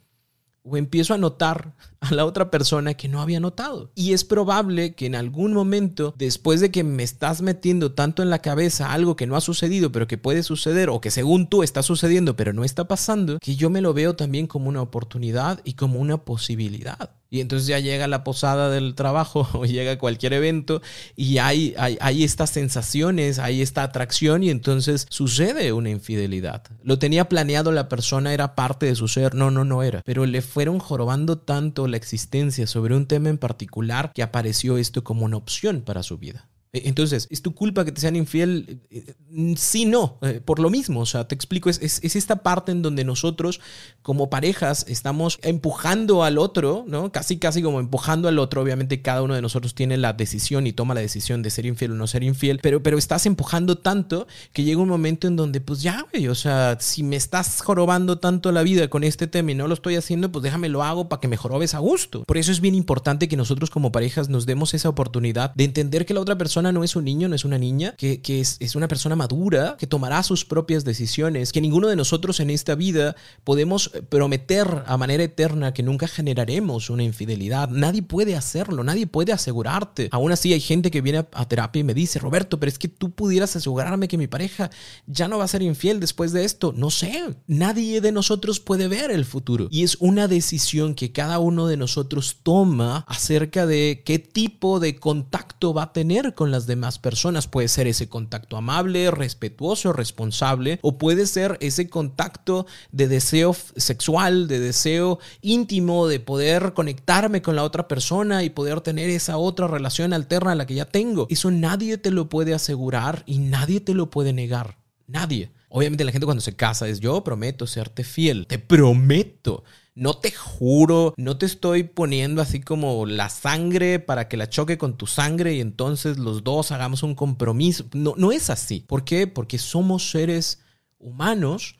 o 0.64 0.76
empiezo 0.78 1.14
a 1.14 1.20
notar 1.20 1.76
a 2.06 2.14
la 2.14 2.26
otra 2.26 2.52
persona 2.52 2.94
que 2.94 3.08
no 3.08 3.22
había 3.22 3.40
notado. 3.40 3.92
Y 3.96 4.14
es 4.14 4.24
probable 4.24 4.96
que 4.96 5.06
en 5.06 5.16
algún 5.16 5.54
momento, 5.54 6.14
después 6.18 6.62
de 6.62 6.72
que 6.72 6.84
me 6.84 7.04
estás 7.04 7.42
metiendo 7.42 7.92
tanto 7.94 8.24
en 8.24 8.30
la 8.30 8.40
cabeza 8.40 8.92
algo 8.92 9.16
que 9.16 9.28
no 9.28 9.36
ha 9.36 9.42
sucedido, 9.42 9.92
pero 9.92 10.08
que 10.08 10.18
puede 10.18 10.44
suceder, 10.44 10.90
o 10.90 11.02
que 11.02 11.12
según 11.12 11.48
tú 11.48 11.64
está 11.64 11.84
sucediendo, 11.84 12.36
pero 12.36 12.54
no 12.54 12.64
está 12.64 12.88
pasando, 12.88 13.40
que 13.40 13.56
yo 13.56 13.70
me 13.70 13.82
lo 13.82 13.94
veo 13.94 14.16
también 14.16 14.48
como 14.48 14.70
una 14.70 14.82
oportunidad 14.82 15.62
y 15.64 15.74
como 15.74 16.00
una 16.00 16.18
posibilidad. 16.18 17.12
Y 17.30 17.42
entonces 17.42 17.68
ya 17.68 17.80
llega 17.80 18.08
la 18.08 18.24
posada 18.24 18.70
del 18.70 18.96
trabajo 18.96 19.48
o 19.54 19.66
llega 19.66 19.98
cualquier 19.98 20.34
evento 20.34 20.82
y 21.16 21.40
hay, 21.40 21.74
hay, 21.78 21.98
hay 22.00 22.24
estas 22.24 22.52
sensaciones, 22.52 23.40
hay 23.40 23.62
esta 23.62 23.84
atracción 23.84 24.44
y 24.44 24.50
entonces 24.50 25.06
sucede 25.10 25.74
una 25.74 25.90
infidelidad. 25.90 26.64
Lo 26.84 26.98
tenía 26.98 27.28
planeado 27.28 27.72
la 27.72 27.90
persona, 27.90 28.34
era 28.34 28.56
parte 28.56 28.86
de 28.86 28.96
su 28.96 29.08
ser, 29.08 29.36
no, 29.36 29.52
no, 29.52 29.66
no 29.66 29.84
era. 29.84 30.02
Pero 30.06 30.26
le 30.26 30.42
fueron 30.42 30.80
jorobando 30.80 31.38
tanto 31.38 31.88
existencia 31.96 32.68
sobre 32.68 32.96
un 32.96 33.08
tema 33.08 33.30
en 33.30 33.38
particular 33.38 34.12
que 34.14 34.24
apareció 34.24 34.78
esto 34.78 35.04
como 35.04 35.26
una 35.26 35.38
opción 35.38 35.82
para 35.82 36.04
su 36.04 36.18
vida. 36.18 36.48
E, 36.74 36.88
entonces, 36.90 37.28
¿es 37.30 37.42
tu 37.42 37.54
culpa 37.54 37.86
que 37.86 37.92
te 37.92 38.02
sean 38.02 38.16
infiel? 38.16 38.82
Eh, 38.90 39.04
eh, 39.32 39.56
sí, 39.58 39.86
no, 39.86 40.18
eh, 40.22 40.42
por 40.44 40.60
lo 40.60 40.70
mismo, 40.70 41.02
o 41.02 41.06
sea, 41.06 41.28
te 41.28 41.36
explico, 41.36 41.70
es, 41.70 41.80
es, 41.82 42.16
esta 42.16 42.38
parte 42.38 42.72
en 42.72 42.82
donde 42.82 43.04
nosotros 43.04 43.62
como 44.02 44.30
parejas 44.30 44.86
estamos 44.88 45.40
empujando 45.42 46.24
al 46.24 46.38
otro, 46.38 46.86
¿no? 46.88 47.12
Casi, 47.12 47.38
casi 47.38 47.62
como 47.62 47.80
empujando 47.80 48.28
al 48.28 48.40
otro, 48.40 48.62
obviamente 48.62 49.02
cada 49.02 49.22
uno 49.22 49.36
de 49.36 49.42
nosotros 49.42 49.76
tiene 49.76 49.98
la 49.98 50.14
decisión 50.14 50.68
y 50.68 50.74
toma 50.74 50.94
la 50.94 51.02
decisión 51.02 51.42
de 51.42 51.50
ser 51.50 51.66
infiel 51.66 51.92
o 51.92 51.96
no 51.96 52.08
ser 52.08 52.24
infiel, 52.24 52.60
pero, 52.62 52.84
pero 52.84 52.98
estás 52.98 53.26
empujando 53.26 53.78
tanto 53.78 54.28
que 54.54 54.64
llega 54.64 54.82
un 54.82 54.90
momento 54.90 55.28
en 55.28 55.36
donde, 55.36 55.62
pues 55.62 55.82
ya, 55.82 56.06
güey, 56.12 56.28
o 56.28 56.36
sea, 56.36 56.78
si 56.80 57.04
me 57.04 57.16
estás 57.16 57.62
jorobando 57.62 58.20
tanto 58.20 58.52
la 58.52 58.64
vida 58.64 58.90
con 58.90 59.04
este 59.04 59.28
tema 59.28 59.52
y 59.52 59.56
no 59.56 59.68
lo 59.68 59.74
estoy 59.74 59.96
haciendo, 59.96 60.32
pues 60.32 60.44
déjame 60.44 60.70
lo 60.70 60.84
hago 60.84 61.10
para 61.10 61.20
que 61.20 61.28
me 61.28 61.38
jorobes 61.38 61.74
a 61.74 61.80
gusto. 61.80 62.24
Por 62.24 62.38
eso 62.38 62.52
es 62.52 62.62
bien 62.62 62.76
importante 62.76 63.28
que 63.28 63.38
nosotros 63.38 63.70
como 63.70 63.92
parejas 63.92 64.30
nos 64.30 64.46
demos 64.46 64.74
esa 64.74 64.90
oportunidad 64.90 65.54
de 65.56 65.64
entender 65.64 66.06
que 66.06 66.14
la 66.14 66.22
otra 66.22 66.38
persona 66.38 66.65
no 66.72 66.84
es 66.84 66.96
un 66.96 67.06
niño, 67.06 67.28
no 67.28 67.36
es 67.36 67.46
una 67.46 67.58
niña, 67.58 67.96
que, 67.98 68.22
es, 68.28 68.76
una 68.76 68.88
persona 68.88 69.16
madura, 69.16 69.76
que 69.78 69.88
tomará 69.88 70.24
sus 70.24 70.46
propias 70.46 70.84
decisiones, 70.84 71.52
que 71.52 71.62
ninguno 71.62 71.88
de 71.88 71.96
nosotros 71.96 72.40
en 72.40 72.50
esta 72.50 72.76
vida 72.76 73.16
podemos 73.44 73.92
prometer 74.10 74.84
a 74.86 74.98
manera 74.98 75.24
eterna 75.24 75.74
que 75.74 75.84
nunca 75.84 76.08
generaremos 76.08 76.90
una 76.90 77.04
infidelidad. 77.04 77.70
Nadie 77.70 78.04
puede 78.04 78.36
hacerlo, 78.36 78.84
nadie 78.84 79.08
puede 79.08 79.32
asegurarte. 79.32 80.10
Aún 80.12 80.32
así 80.32 80.54
hay 80.54 80.60
gente 80.60 80.92
que 80.92 81.02
viene 81.02 81.26
a 81.32 81.48
terapia 81.48 81.80
y 81.80 81.84
me 81.84 81.94
dice, 81.94 82.20
Roberto, 82.20 82.60
pero 82.60 82.70
es 82.70 82.80
que 82.80 82.88
tú 82.88 83.12
pudieras 83.12 83.56
asegurarme 83.56 84.08
que 84.08 84.18
mi 84.18 84.28
pareja 84.28 84.70
ya 85.08 85.28
no 85.28 85.38
va 85.38 85.46
a 85.46 85.50
ser 85.50 85.62
infiel 85.62 86.00
después 86.00 86.32
de 86.32 86.46
esto. 86.46 86.74
No 86.76 86.90
sé, 86.90 87.36
nadie 87.48 88.02
de 88.02 88.12
nosotros 88.12 88.60
puede 88.60 88.88
ver 88.88 89.12
el 89.12 89.26
futuro. 89.26 89.68
Y 89.72 89.84
es 89.84 89.98
una 90.00 90.28
decisión 90.28 90.96
que 90.96 91.12
cada 91.12 91.40
uno 91.40 91.68
de 91.68 91.78
nosotros 91.78 92.38
toma 92.44 93.06
acerca 93.08 93.66
de 93.66 94.04
qué 94.06 94.20
tipo 94.20 94.80
de 94.80 94.96
contacto 94.98 95.74
va 95.74 95.84
a 95.84 95.94
tener 95.94 96.34
con 96.34 96.45
las 96.52 96.68
demás 96.68 97.00
personas. 97.00 97.48
Puede 97.48 97.68
ser 97.68 97.88
ese 97.88 98.10
contacto 98.10 98.58
amable, 98.58 99.12
respetuoso, 99.12 99.94
responsable, 99.94 100.80
o 100.82 100.98
puede 100.98 101.26
ser 101.26 101.58
ese 101.62 101.90
contacto 101.90 102.66
de 102.92 103.08
deseo 103.08 103.56
sexual, 103.76 104.48
de 104.48 104.60
deseo 104.60 105.20
íntimo, 105.42 106.08
de 106.08 106.20
poder 106.20 106.74
conectarme 106.74 107.42
con 107.42 107.56
la 107.56 107.64
otra 107.64 107.88
persona 107.88 108.44
y 108.44 108.50
poder 108.50 108.82
tener 108.82 109.10
esa 109.10 109.38
otra 109.38 109.68
relación 109.68 110.14
alterna 110.14 110.52
a 110.52 110.56
la 110.56 110.66
que 110.66 110.76
ya 110.76 110.86
tengo. 110.86 111.28
Eso 111.30 111.52
nadie 111.52 111.98
te 111.98 112.12
lo 112.12 112.30
puede 112.30 112.54
asegurar 112.54 113.24
y 113.26 113.40
nadie 113.40 113.80
te 113.82 113.94
lo 113.94 114.10
puede 114.10 114.34
negar. 114.34 114.78
Nadie. 115.08 115.52
Obviamente 115.70 116.06
la 116.06 116.12
gente 116.12 116.26
cuando 116.26 116.42
se 116.42 116.56
casa 116.56 116.88
es 116.88 117.00
yo 117.00 117.24
prometo 117.24 117.68
serte 117.68 118.04
fiel. 118.04 118.48
Te 118.48 118.60
prometo 118.60 119.64
no 119.96 120.14
te 120.14 120.32
juro, 120.32 121.14
no 121.18 121.38
te 121.38 121.46
estoy 121.46 121.84
poniendo 121.84 122.42
así 122.42 122.60
como 122.60 123.06
la 123.06 123.30
sangre 123.30 124.00
para 124.00 124.28
que 124.28 124.36
la 124.36 124.50
choque 124.50 124.78
con 124.78 124.98
tu 124.98 125.08
sangre 125.08 125.56
y 125.56 125.62
entonces 125.62 126.18
los 126.18 126.44
dos 126.44 126.72
hagamos 126.72 127.02
un 127.02 127.16
compromiso. 127.16 127.86
No, 127.94 128.14
no 128.18 128.34
es 128.34 128.50
así. 128.50 128.82
¿Por 128.82 129.06
qué? 129.06 129.26
Porque 129.26 129.58
somos 129.58 130.12
seres 130.12 130.60
humanos 131.00 131.78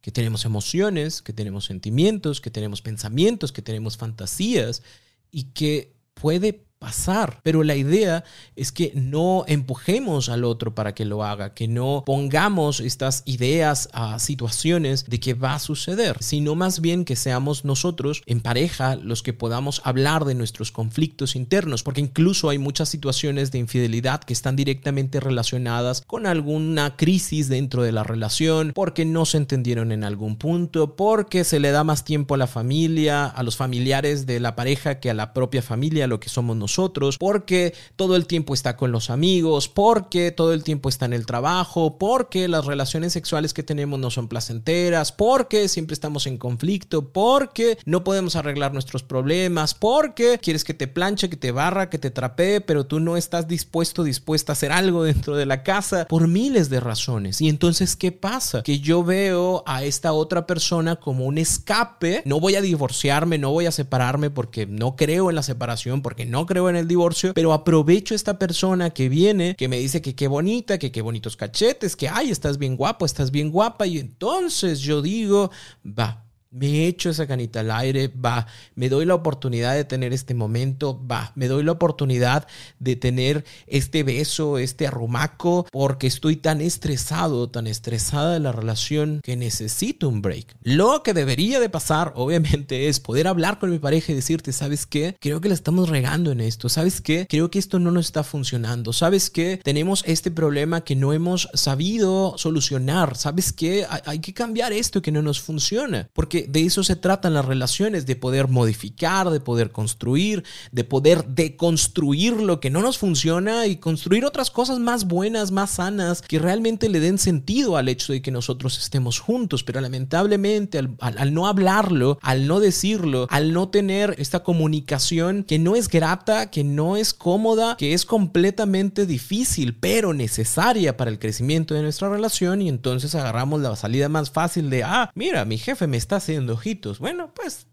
que 0.00 0.10
tenemos 0.10 0.46
emociones, 0.46 1.20
que 1.20 1.34
tenemos 1.34 1.66
sentimientos, 1.66 2.40
que 2.40 2.50
tenemos 2.50 2.80
pensamientos, 2.80 3.52
que 3.52 3.60
tenemos 3.60 3.98
fantasías 3.98 4.82
y 5.30 5.52
que 5.52 5.94
puede 6.14 6.67
pasar. 6.78 7.40
Pero 7.42 7.64
la 7.64 7.76
idea 7.76 8.24
es 8.56 8.72
que 8.72 8.92
no 8.94 9.44
empujemos 9.46 10.28
al 10.28 10.44
otro 10.44 10.74
para 10.74 10.94
que 10.94 11.04
lo 11.04 11.24
haga, 11.24 11.54
que 11.54 11.68
no 11.68 12.02
pongamos 12.06 12.80
estas 12.80 13.22
ideas 13.26 13.88
a 13.92 14.18
situaciones 14.18 15.04
de 15.06 15.20
que 15.20 15.34
va 15.34 15.54
a 15.54 15.58
suceder, 15.58 16.16
sino 16.20 16.54
más 16.54 16.80
bien 16.80 17.04
que 17.04 17.16
seamos 17.16 17.64
nosotros 17.64 18.22
en 18.26 18.40
pareja 18.40 18.96
los 18.96 19.22
que 19.22 19.32
podamos 19.32 19.80
hablar 19.84 20.24
de 20.24 20.34
nuestros 20.34 20.72
conflictos 20.72 21.36
internos, 21.36 21.82
porque 21.82 22.00
incluso 22.00 22.48
hay 22.48 22.58
muchas 22.58 22.88
situaciones 22.88 23.50
de 23.50 23.58
infidelidad 23.58 24.20
que 24.20 24.32
están 24.32 24.56
directamente 24.56 25.20
relacionadas 25.20 26.02
con 26.06 26.26
alguna 26.26 26.96
crisis 26.96 27.48
dentro 27.48 27.82
de 27.82 27.92
la 27.92 28.04
relación, 28.04 28.72
porque 28.74 29.04
no 29.04 29.26
se 29.26 29.38
entendieron 29.38 29.92
en 29.92 30.04
algún 30.04 30.36
punto, 30.36 30.96
porque 30.96 31.44
se 31.44 31.60
le 31.60 31.70
da 31.70 31.84
más 31.84 32.04
tiempo 32.04 32.34
a 32.34 32.38
la 32.38 32.46
familia, 32.46 33.26
a 33.26 33.42
los 33.42 33.56
familiares 33.56 34.26
de 34.26 34.40
la 34.40 34.54
pareja 34.54 35.00
que 35.00 35.10
a 35.10 35.14
la 35.14 35.32
propia 35.32 35.62
familia, 35.62 36.06
lo 36.06 36.20
que 36.20 36.28
somos 36.28 36.56
nosotros 36.56 36.67
nosotros, 36.68 37.16
porque 37.16 37.72
todo 37.96 38.14
el 38.14 38.26
tiempo 38.26 38.52
está 38.52 38.76
con 38.76 38.92
los 38.92 39.08
amigos, 39.08 39.68
porque 39.68 40.32
todo 40.32 40.52
el 40.52 40.62
tiempo 40.62 40.90
está 40.90 41.06
en 41.06 41.14
el 41.14 41.24
trabajo, 41.24 41.96
porque 41.96 42.46
las 42.46 42.66
relaciones 42.66 43.14
sexuales 43.14 43.54
que 43.54 43.62
tenemos 43.62 43.98
no 43.98 44.10
son 44.10 44.28
placenteras, 44.28 45.12
porque 45.12 45.68
siempre 45.68 45.94
estamos 45.94 46.26
en 46.26 46.36
conflicto, 46.36 47.08
porque 47.08 47.78
no 47.86 48.04
podemos 48.04 48.36
arreglar 48.36 48.74
nuestros 48.74 49.02
problemas, 49.02 49.72
porque 49.72 50.38
quieres 50.42 50.62
que 50.62 50.74
te 50.74 50.88
planche, 50.88 51.30
que 51.30 51.38
te 51.38 51.52
barra, 51.52 51.88
que 51.88 51.98
te 51.98 52.10
trapee, 52.10 52.60
pero 52.60 52.84
tú 52.84 53.00
no 53.00 53.16
estás 53.16 53.48
dispuesto, 53.48 54.04
dispuesta 54.04 54.52
a 54.52 54.54
hacer 54.54 54.70
algo 54.70 55.04
dentro 55.04 55.36
de 55.36 55.46
la 55.46 55.62
casa 55.62 56.06
por 56.06 56.28
miles 56.28 56.68
de 56.68 56.80
razones. 56.80 57.40
Y 57.40 57.48
entonces, 57.48 57.96
¿qué 57.96 58.12
pasa? 58.12 58.62
Que 58.62 58.80
yo 58.80 59.02
veo 59.04 59.62
a 59.64 59.84
esta 59.84 60.12
otra 60.12 60.46
persona 60.46 60.96
como 60.96 61.24
un 61.24 61.38
escape, 61.38 62.20
no 62.26 62.40
voy 62.40 62.56
a 62.56 62.60
divorciarme, 62.60 63.38
no 63.38 63.52
voy 63.52 63.64
a 63.64 63.72
separarme 63.72 64.28
porque 64.28 64.66
no 64.66 64.96
creo 64.96 65.30
en 65.30 65.36
la 65.36 65.42
separación, 65.42 66.02
porque 66.02 66.26
no 66.26 66.44
creo 66.44 66.57
en 66.68 66.76
el 66.76 66.88
divorcio, 66.88 67.34
pero 67.34 67.52
aprovecho 67.52 68.14
esta 68.14 68.38
persona 68.38 68.90
que 68.90 69.08
viene, 69.08 69.54
que 69.56 69.68
me 69.68 69.78
dice 69.78 70.02
que 70.02 70.14
qué 70.14 70.28
bonita, 70.28 70.78
que 70.78 70.90
qué 70.90 71.02
bonitos 71.02 71.36
cachetes, 71.36 71.94
que 71.94 72.08
ay, 72.08 72.30
estás 72.30 72.58
bien 72.58 72.76
guapo, 72.76 73.06
estás 73.06 73.30
bien 73.30 73.50
guapa, 73.50 73.86
y 73.86 73.98
entonces 73.98 74.80
yo 74.80 75.02
digo, 75.02 75.50
va, 75.84 76.27
me 76.50 76.86
echo 76.86 77.10
esa 77.10 77.26
canita 77.26 77.60
al 77.60 77.70
aire, 77.70 78.08
va, 78.08 78.46
me 78.74 78.88
doy 78.88 79.04
la 79.04 79.14
oportunidad 79.14 79.74
de 79.74 79.84
tener 79.84 80.12
este 80.12 80.34
momento, 80.34 81.00
va, 81.06 81.32
me 81.34 81.48
doy 81.48 81.62
la 81.62 81.72
oportunidad 81.72 82.46
de 82.78 82.96
tener 82.96 83.44
este 83.66 84.02
beso, 84.02 84.58
este 84.58 84.86
arrumaco, 84.86 85.66
porque 85.70 86.06
estoy 86.06 86.36
tan 86.36 86.60
estresado, 86.60 87.50
tan 87.50 87.66
estresada 87.66 88.32
de 88.32 88.40
la 88.40 88.52
relación 88.52 89.20
que 89.22 89.36
necesito 89.36 90.08
un 90.08 90.22
break. 90.22 90.56
Lo 90.62 91.02
que 91.02 91.14
debería 91.14 91.60
de 91.60 91.68
pasar, 91.68 92.12
obviamente, 92.16 92.88
es 92.88 93.00
poder 93.00 93.28
hablar 93.28 93.58
con 93.58 93.70
mi 93.70 93.78
pareja 93.78 94.12
y 94.12 94.14
decirte, 94.14 94.52
¿sabes 94.52 94.86
qué? 94.86 95.16
Creo 95.20 95.40
que 95.40 95.48
la 95.48 95.54
estamos 95.54 95.88
regando 95.88 96.32
en 96.32 96.40
esto, 96.40 96.68
¿sabes 96.68 97.00
qué? 97.00 97.26
Creo 97.28 97.50
que 97.50 97.58
esto 97.58 97.78
no 97.78 97.90
nos 97.90 98.06
está 98.06 98.22
funcionando, 98.22 98.92
¿sabes 98.92 99.30
qué? 99.30 99.60
Tenemos 99.62 100.02
este 100.06 100.30
problema 100.30 100.82
que 100.82 100.96
no 100.96 101.12
hemos 101.12 101.48
sabido 101.54 102.36
solucionar, 102.38 103.16
¿sabes 103.16 103.52
qué? 103.52 103.86
Hay, 104.04 104.18
que 104.20 104.34
cambiar 104.34 104.72
esto 104.72 105.00
que 105.00 105.12
no 105.12 105.22
nos 105.22 105.40
funciona, 105.40 106.08
porque 106.12 106.37
de 106.48 106.64
eso 106.64 106.84
se 106.84 106.96
tratan 106.96 107.34
las 107.34 107.44
relaciones, 107.44 108.06
de 108.06 108.16
poder 108.16 108.48
modificar, 108.48 109.30
de 109.30 109.40
poder 109.40 109.70
construir, 109.70 110.44
de 110.72 110.84
poder 110.84 111.24
deconstruir 111.26 112.34
lo 112.34 112.60
que 112.60 112.70
no 112.70 112.80
nos 112.82 112.98
funciona 112.98 113.66
y 113.66 113.76
construir 113.76 114.24
otras 114.24 114.50
cosas 114.50 114.78
más 114.78 115.06
buenas, 115.06 115.50
más 115.50 115.72
sanas, 115.72 116.22
que 116.22 116.38
realmente 116.38 116.88
le 116.88 117.00
den 117.00 117.18
sentido 117.18 117.76
al 117.76 117.88
hecho 117.88 118.12
de 118.12 118.22
que 118.22 118.30
nosotros 118.30 118.78
estemos 118.78 119.18
juntos. 119.18 119.64
Pero 119.64 119.80
lamentablemente 119.80 120.78
al, 120.78 121.34
no 121.34 121.46
hablarlo, 121.46 122.18
al 122.22 122.46
no 122.46 122.60
decirlo, 122.60 123.26
al 123.30 123.52
no 123.52 123.68
tener 123.68 124.14
esta 124.18 124.42
comunicación 124.42 125.44
que 125.44 125.58
no 125.58 125.76
es 125.76 125.88
grata, 125.88 126.50
que 126.50 126.64
no 126.64 126.96
es 126.96 127.14
cómoda, 127.14 127.76
que 127.76 127.94
es 127.94 128.04
completamente 128.04 129.06
difícil, 129.06 129.76
pero 129.76 130.14
necesaria 130.14 130.96
para 130.96 131.10
el 131.10 131.18
crecimiento 131.18 131.74
de 131.74 131.82
nuestra 131.82 132.08
relación 132.08 132.62
y 132.62 132.68
entonces 132.68 133.14
agarramos 133.14 133.60
la 133.60 133.76
salida 133.76 134.08
más 134.08 134.30
fácil 134.30 134.70
de, 134.70 134.84
ah, 134.84 135.10
mira, 135.14 135.44
mi 135.44 135.58
jefe 135.58 135.86
me 135.86 135.96
está 135.96 136.16
haciendo 136.28 136.52
ojitos. 136.52 136.98
Bueno, 136.98 137.32
pues 137.32 137.66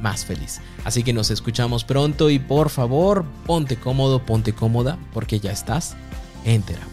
más 0.00 0.24
feliz. 0.24 0.60
Así 0.84 1.02
que 1.02 1.12
nos 1.12 1.30
escuchamos 1.30 1.84
pronto 1.84 2.30
y 2.30 2.38
por 2.38 2.70
favor, 2.70 3.24
ponte 3.46 3.76
cómodo, 3.76 4.24
ponte 4.24 4.52
cómoda, 4.52 4.98
porque 5.12 5.40
ya 5.40 5.52
estás 5.52 5.96
en 6.44 6.62
terapia. 6.62 6.88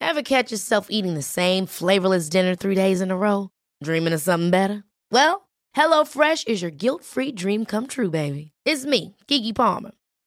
Ever 0.00 0.22
catch 0.22 0.50
yourself 0.50 0.86
eating 0.88 1.14
the 1.14 1.22
same 1.22 1.66
flavorless 1.66 2.30
dinner 2.30 2.54
three 2.54 2.74
days 2.74 3.02
in 3.02 3.10
a 3.10 3.16
row? 3.16 3.50
Dreaming 3.82 4.14
of 4.14 4.22
something 4.22 4.50
better? 4.50 4.84
Well, 5.10 5.48
HelloFresh 5.76 6.48
is 6.48 6.62
your 6.62 6.70
guilt-free 6.70 7.32
dream 7.32 7.66
come 7.66 7.86
true, 7.86 8.08
baby. 8.08 8.52
It's 8.64 8.86
me, 8.86 9.14
Kiki 9.26 9.52
Palmer. 9.52 9.90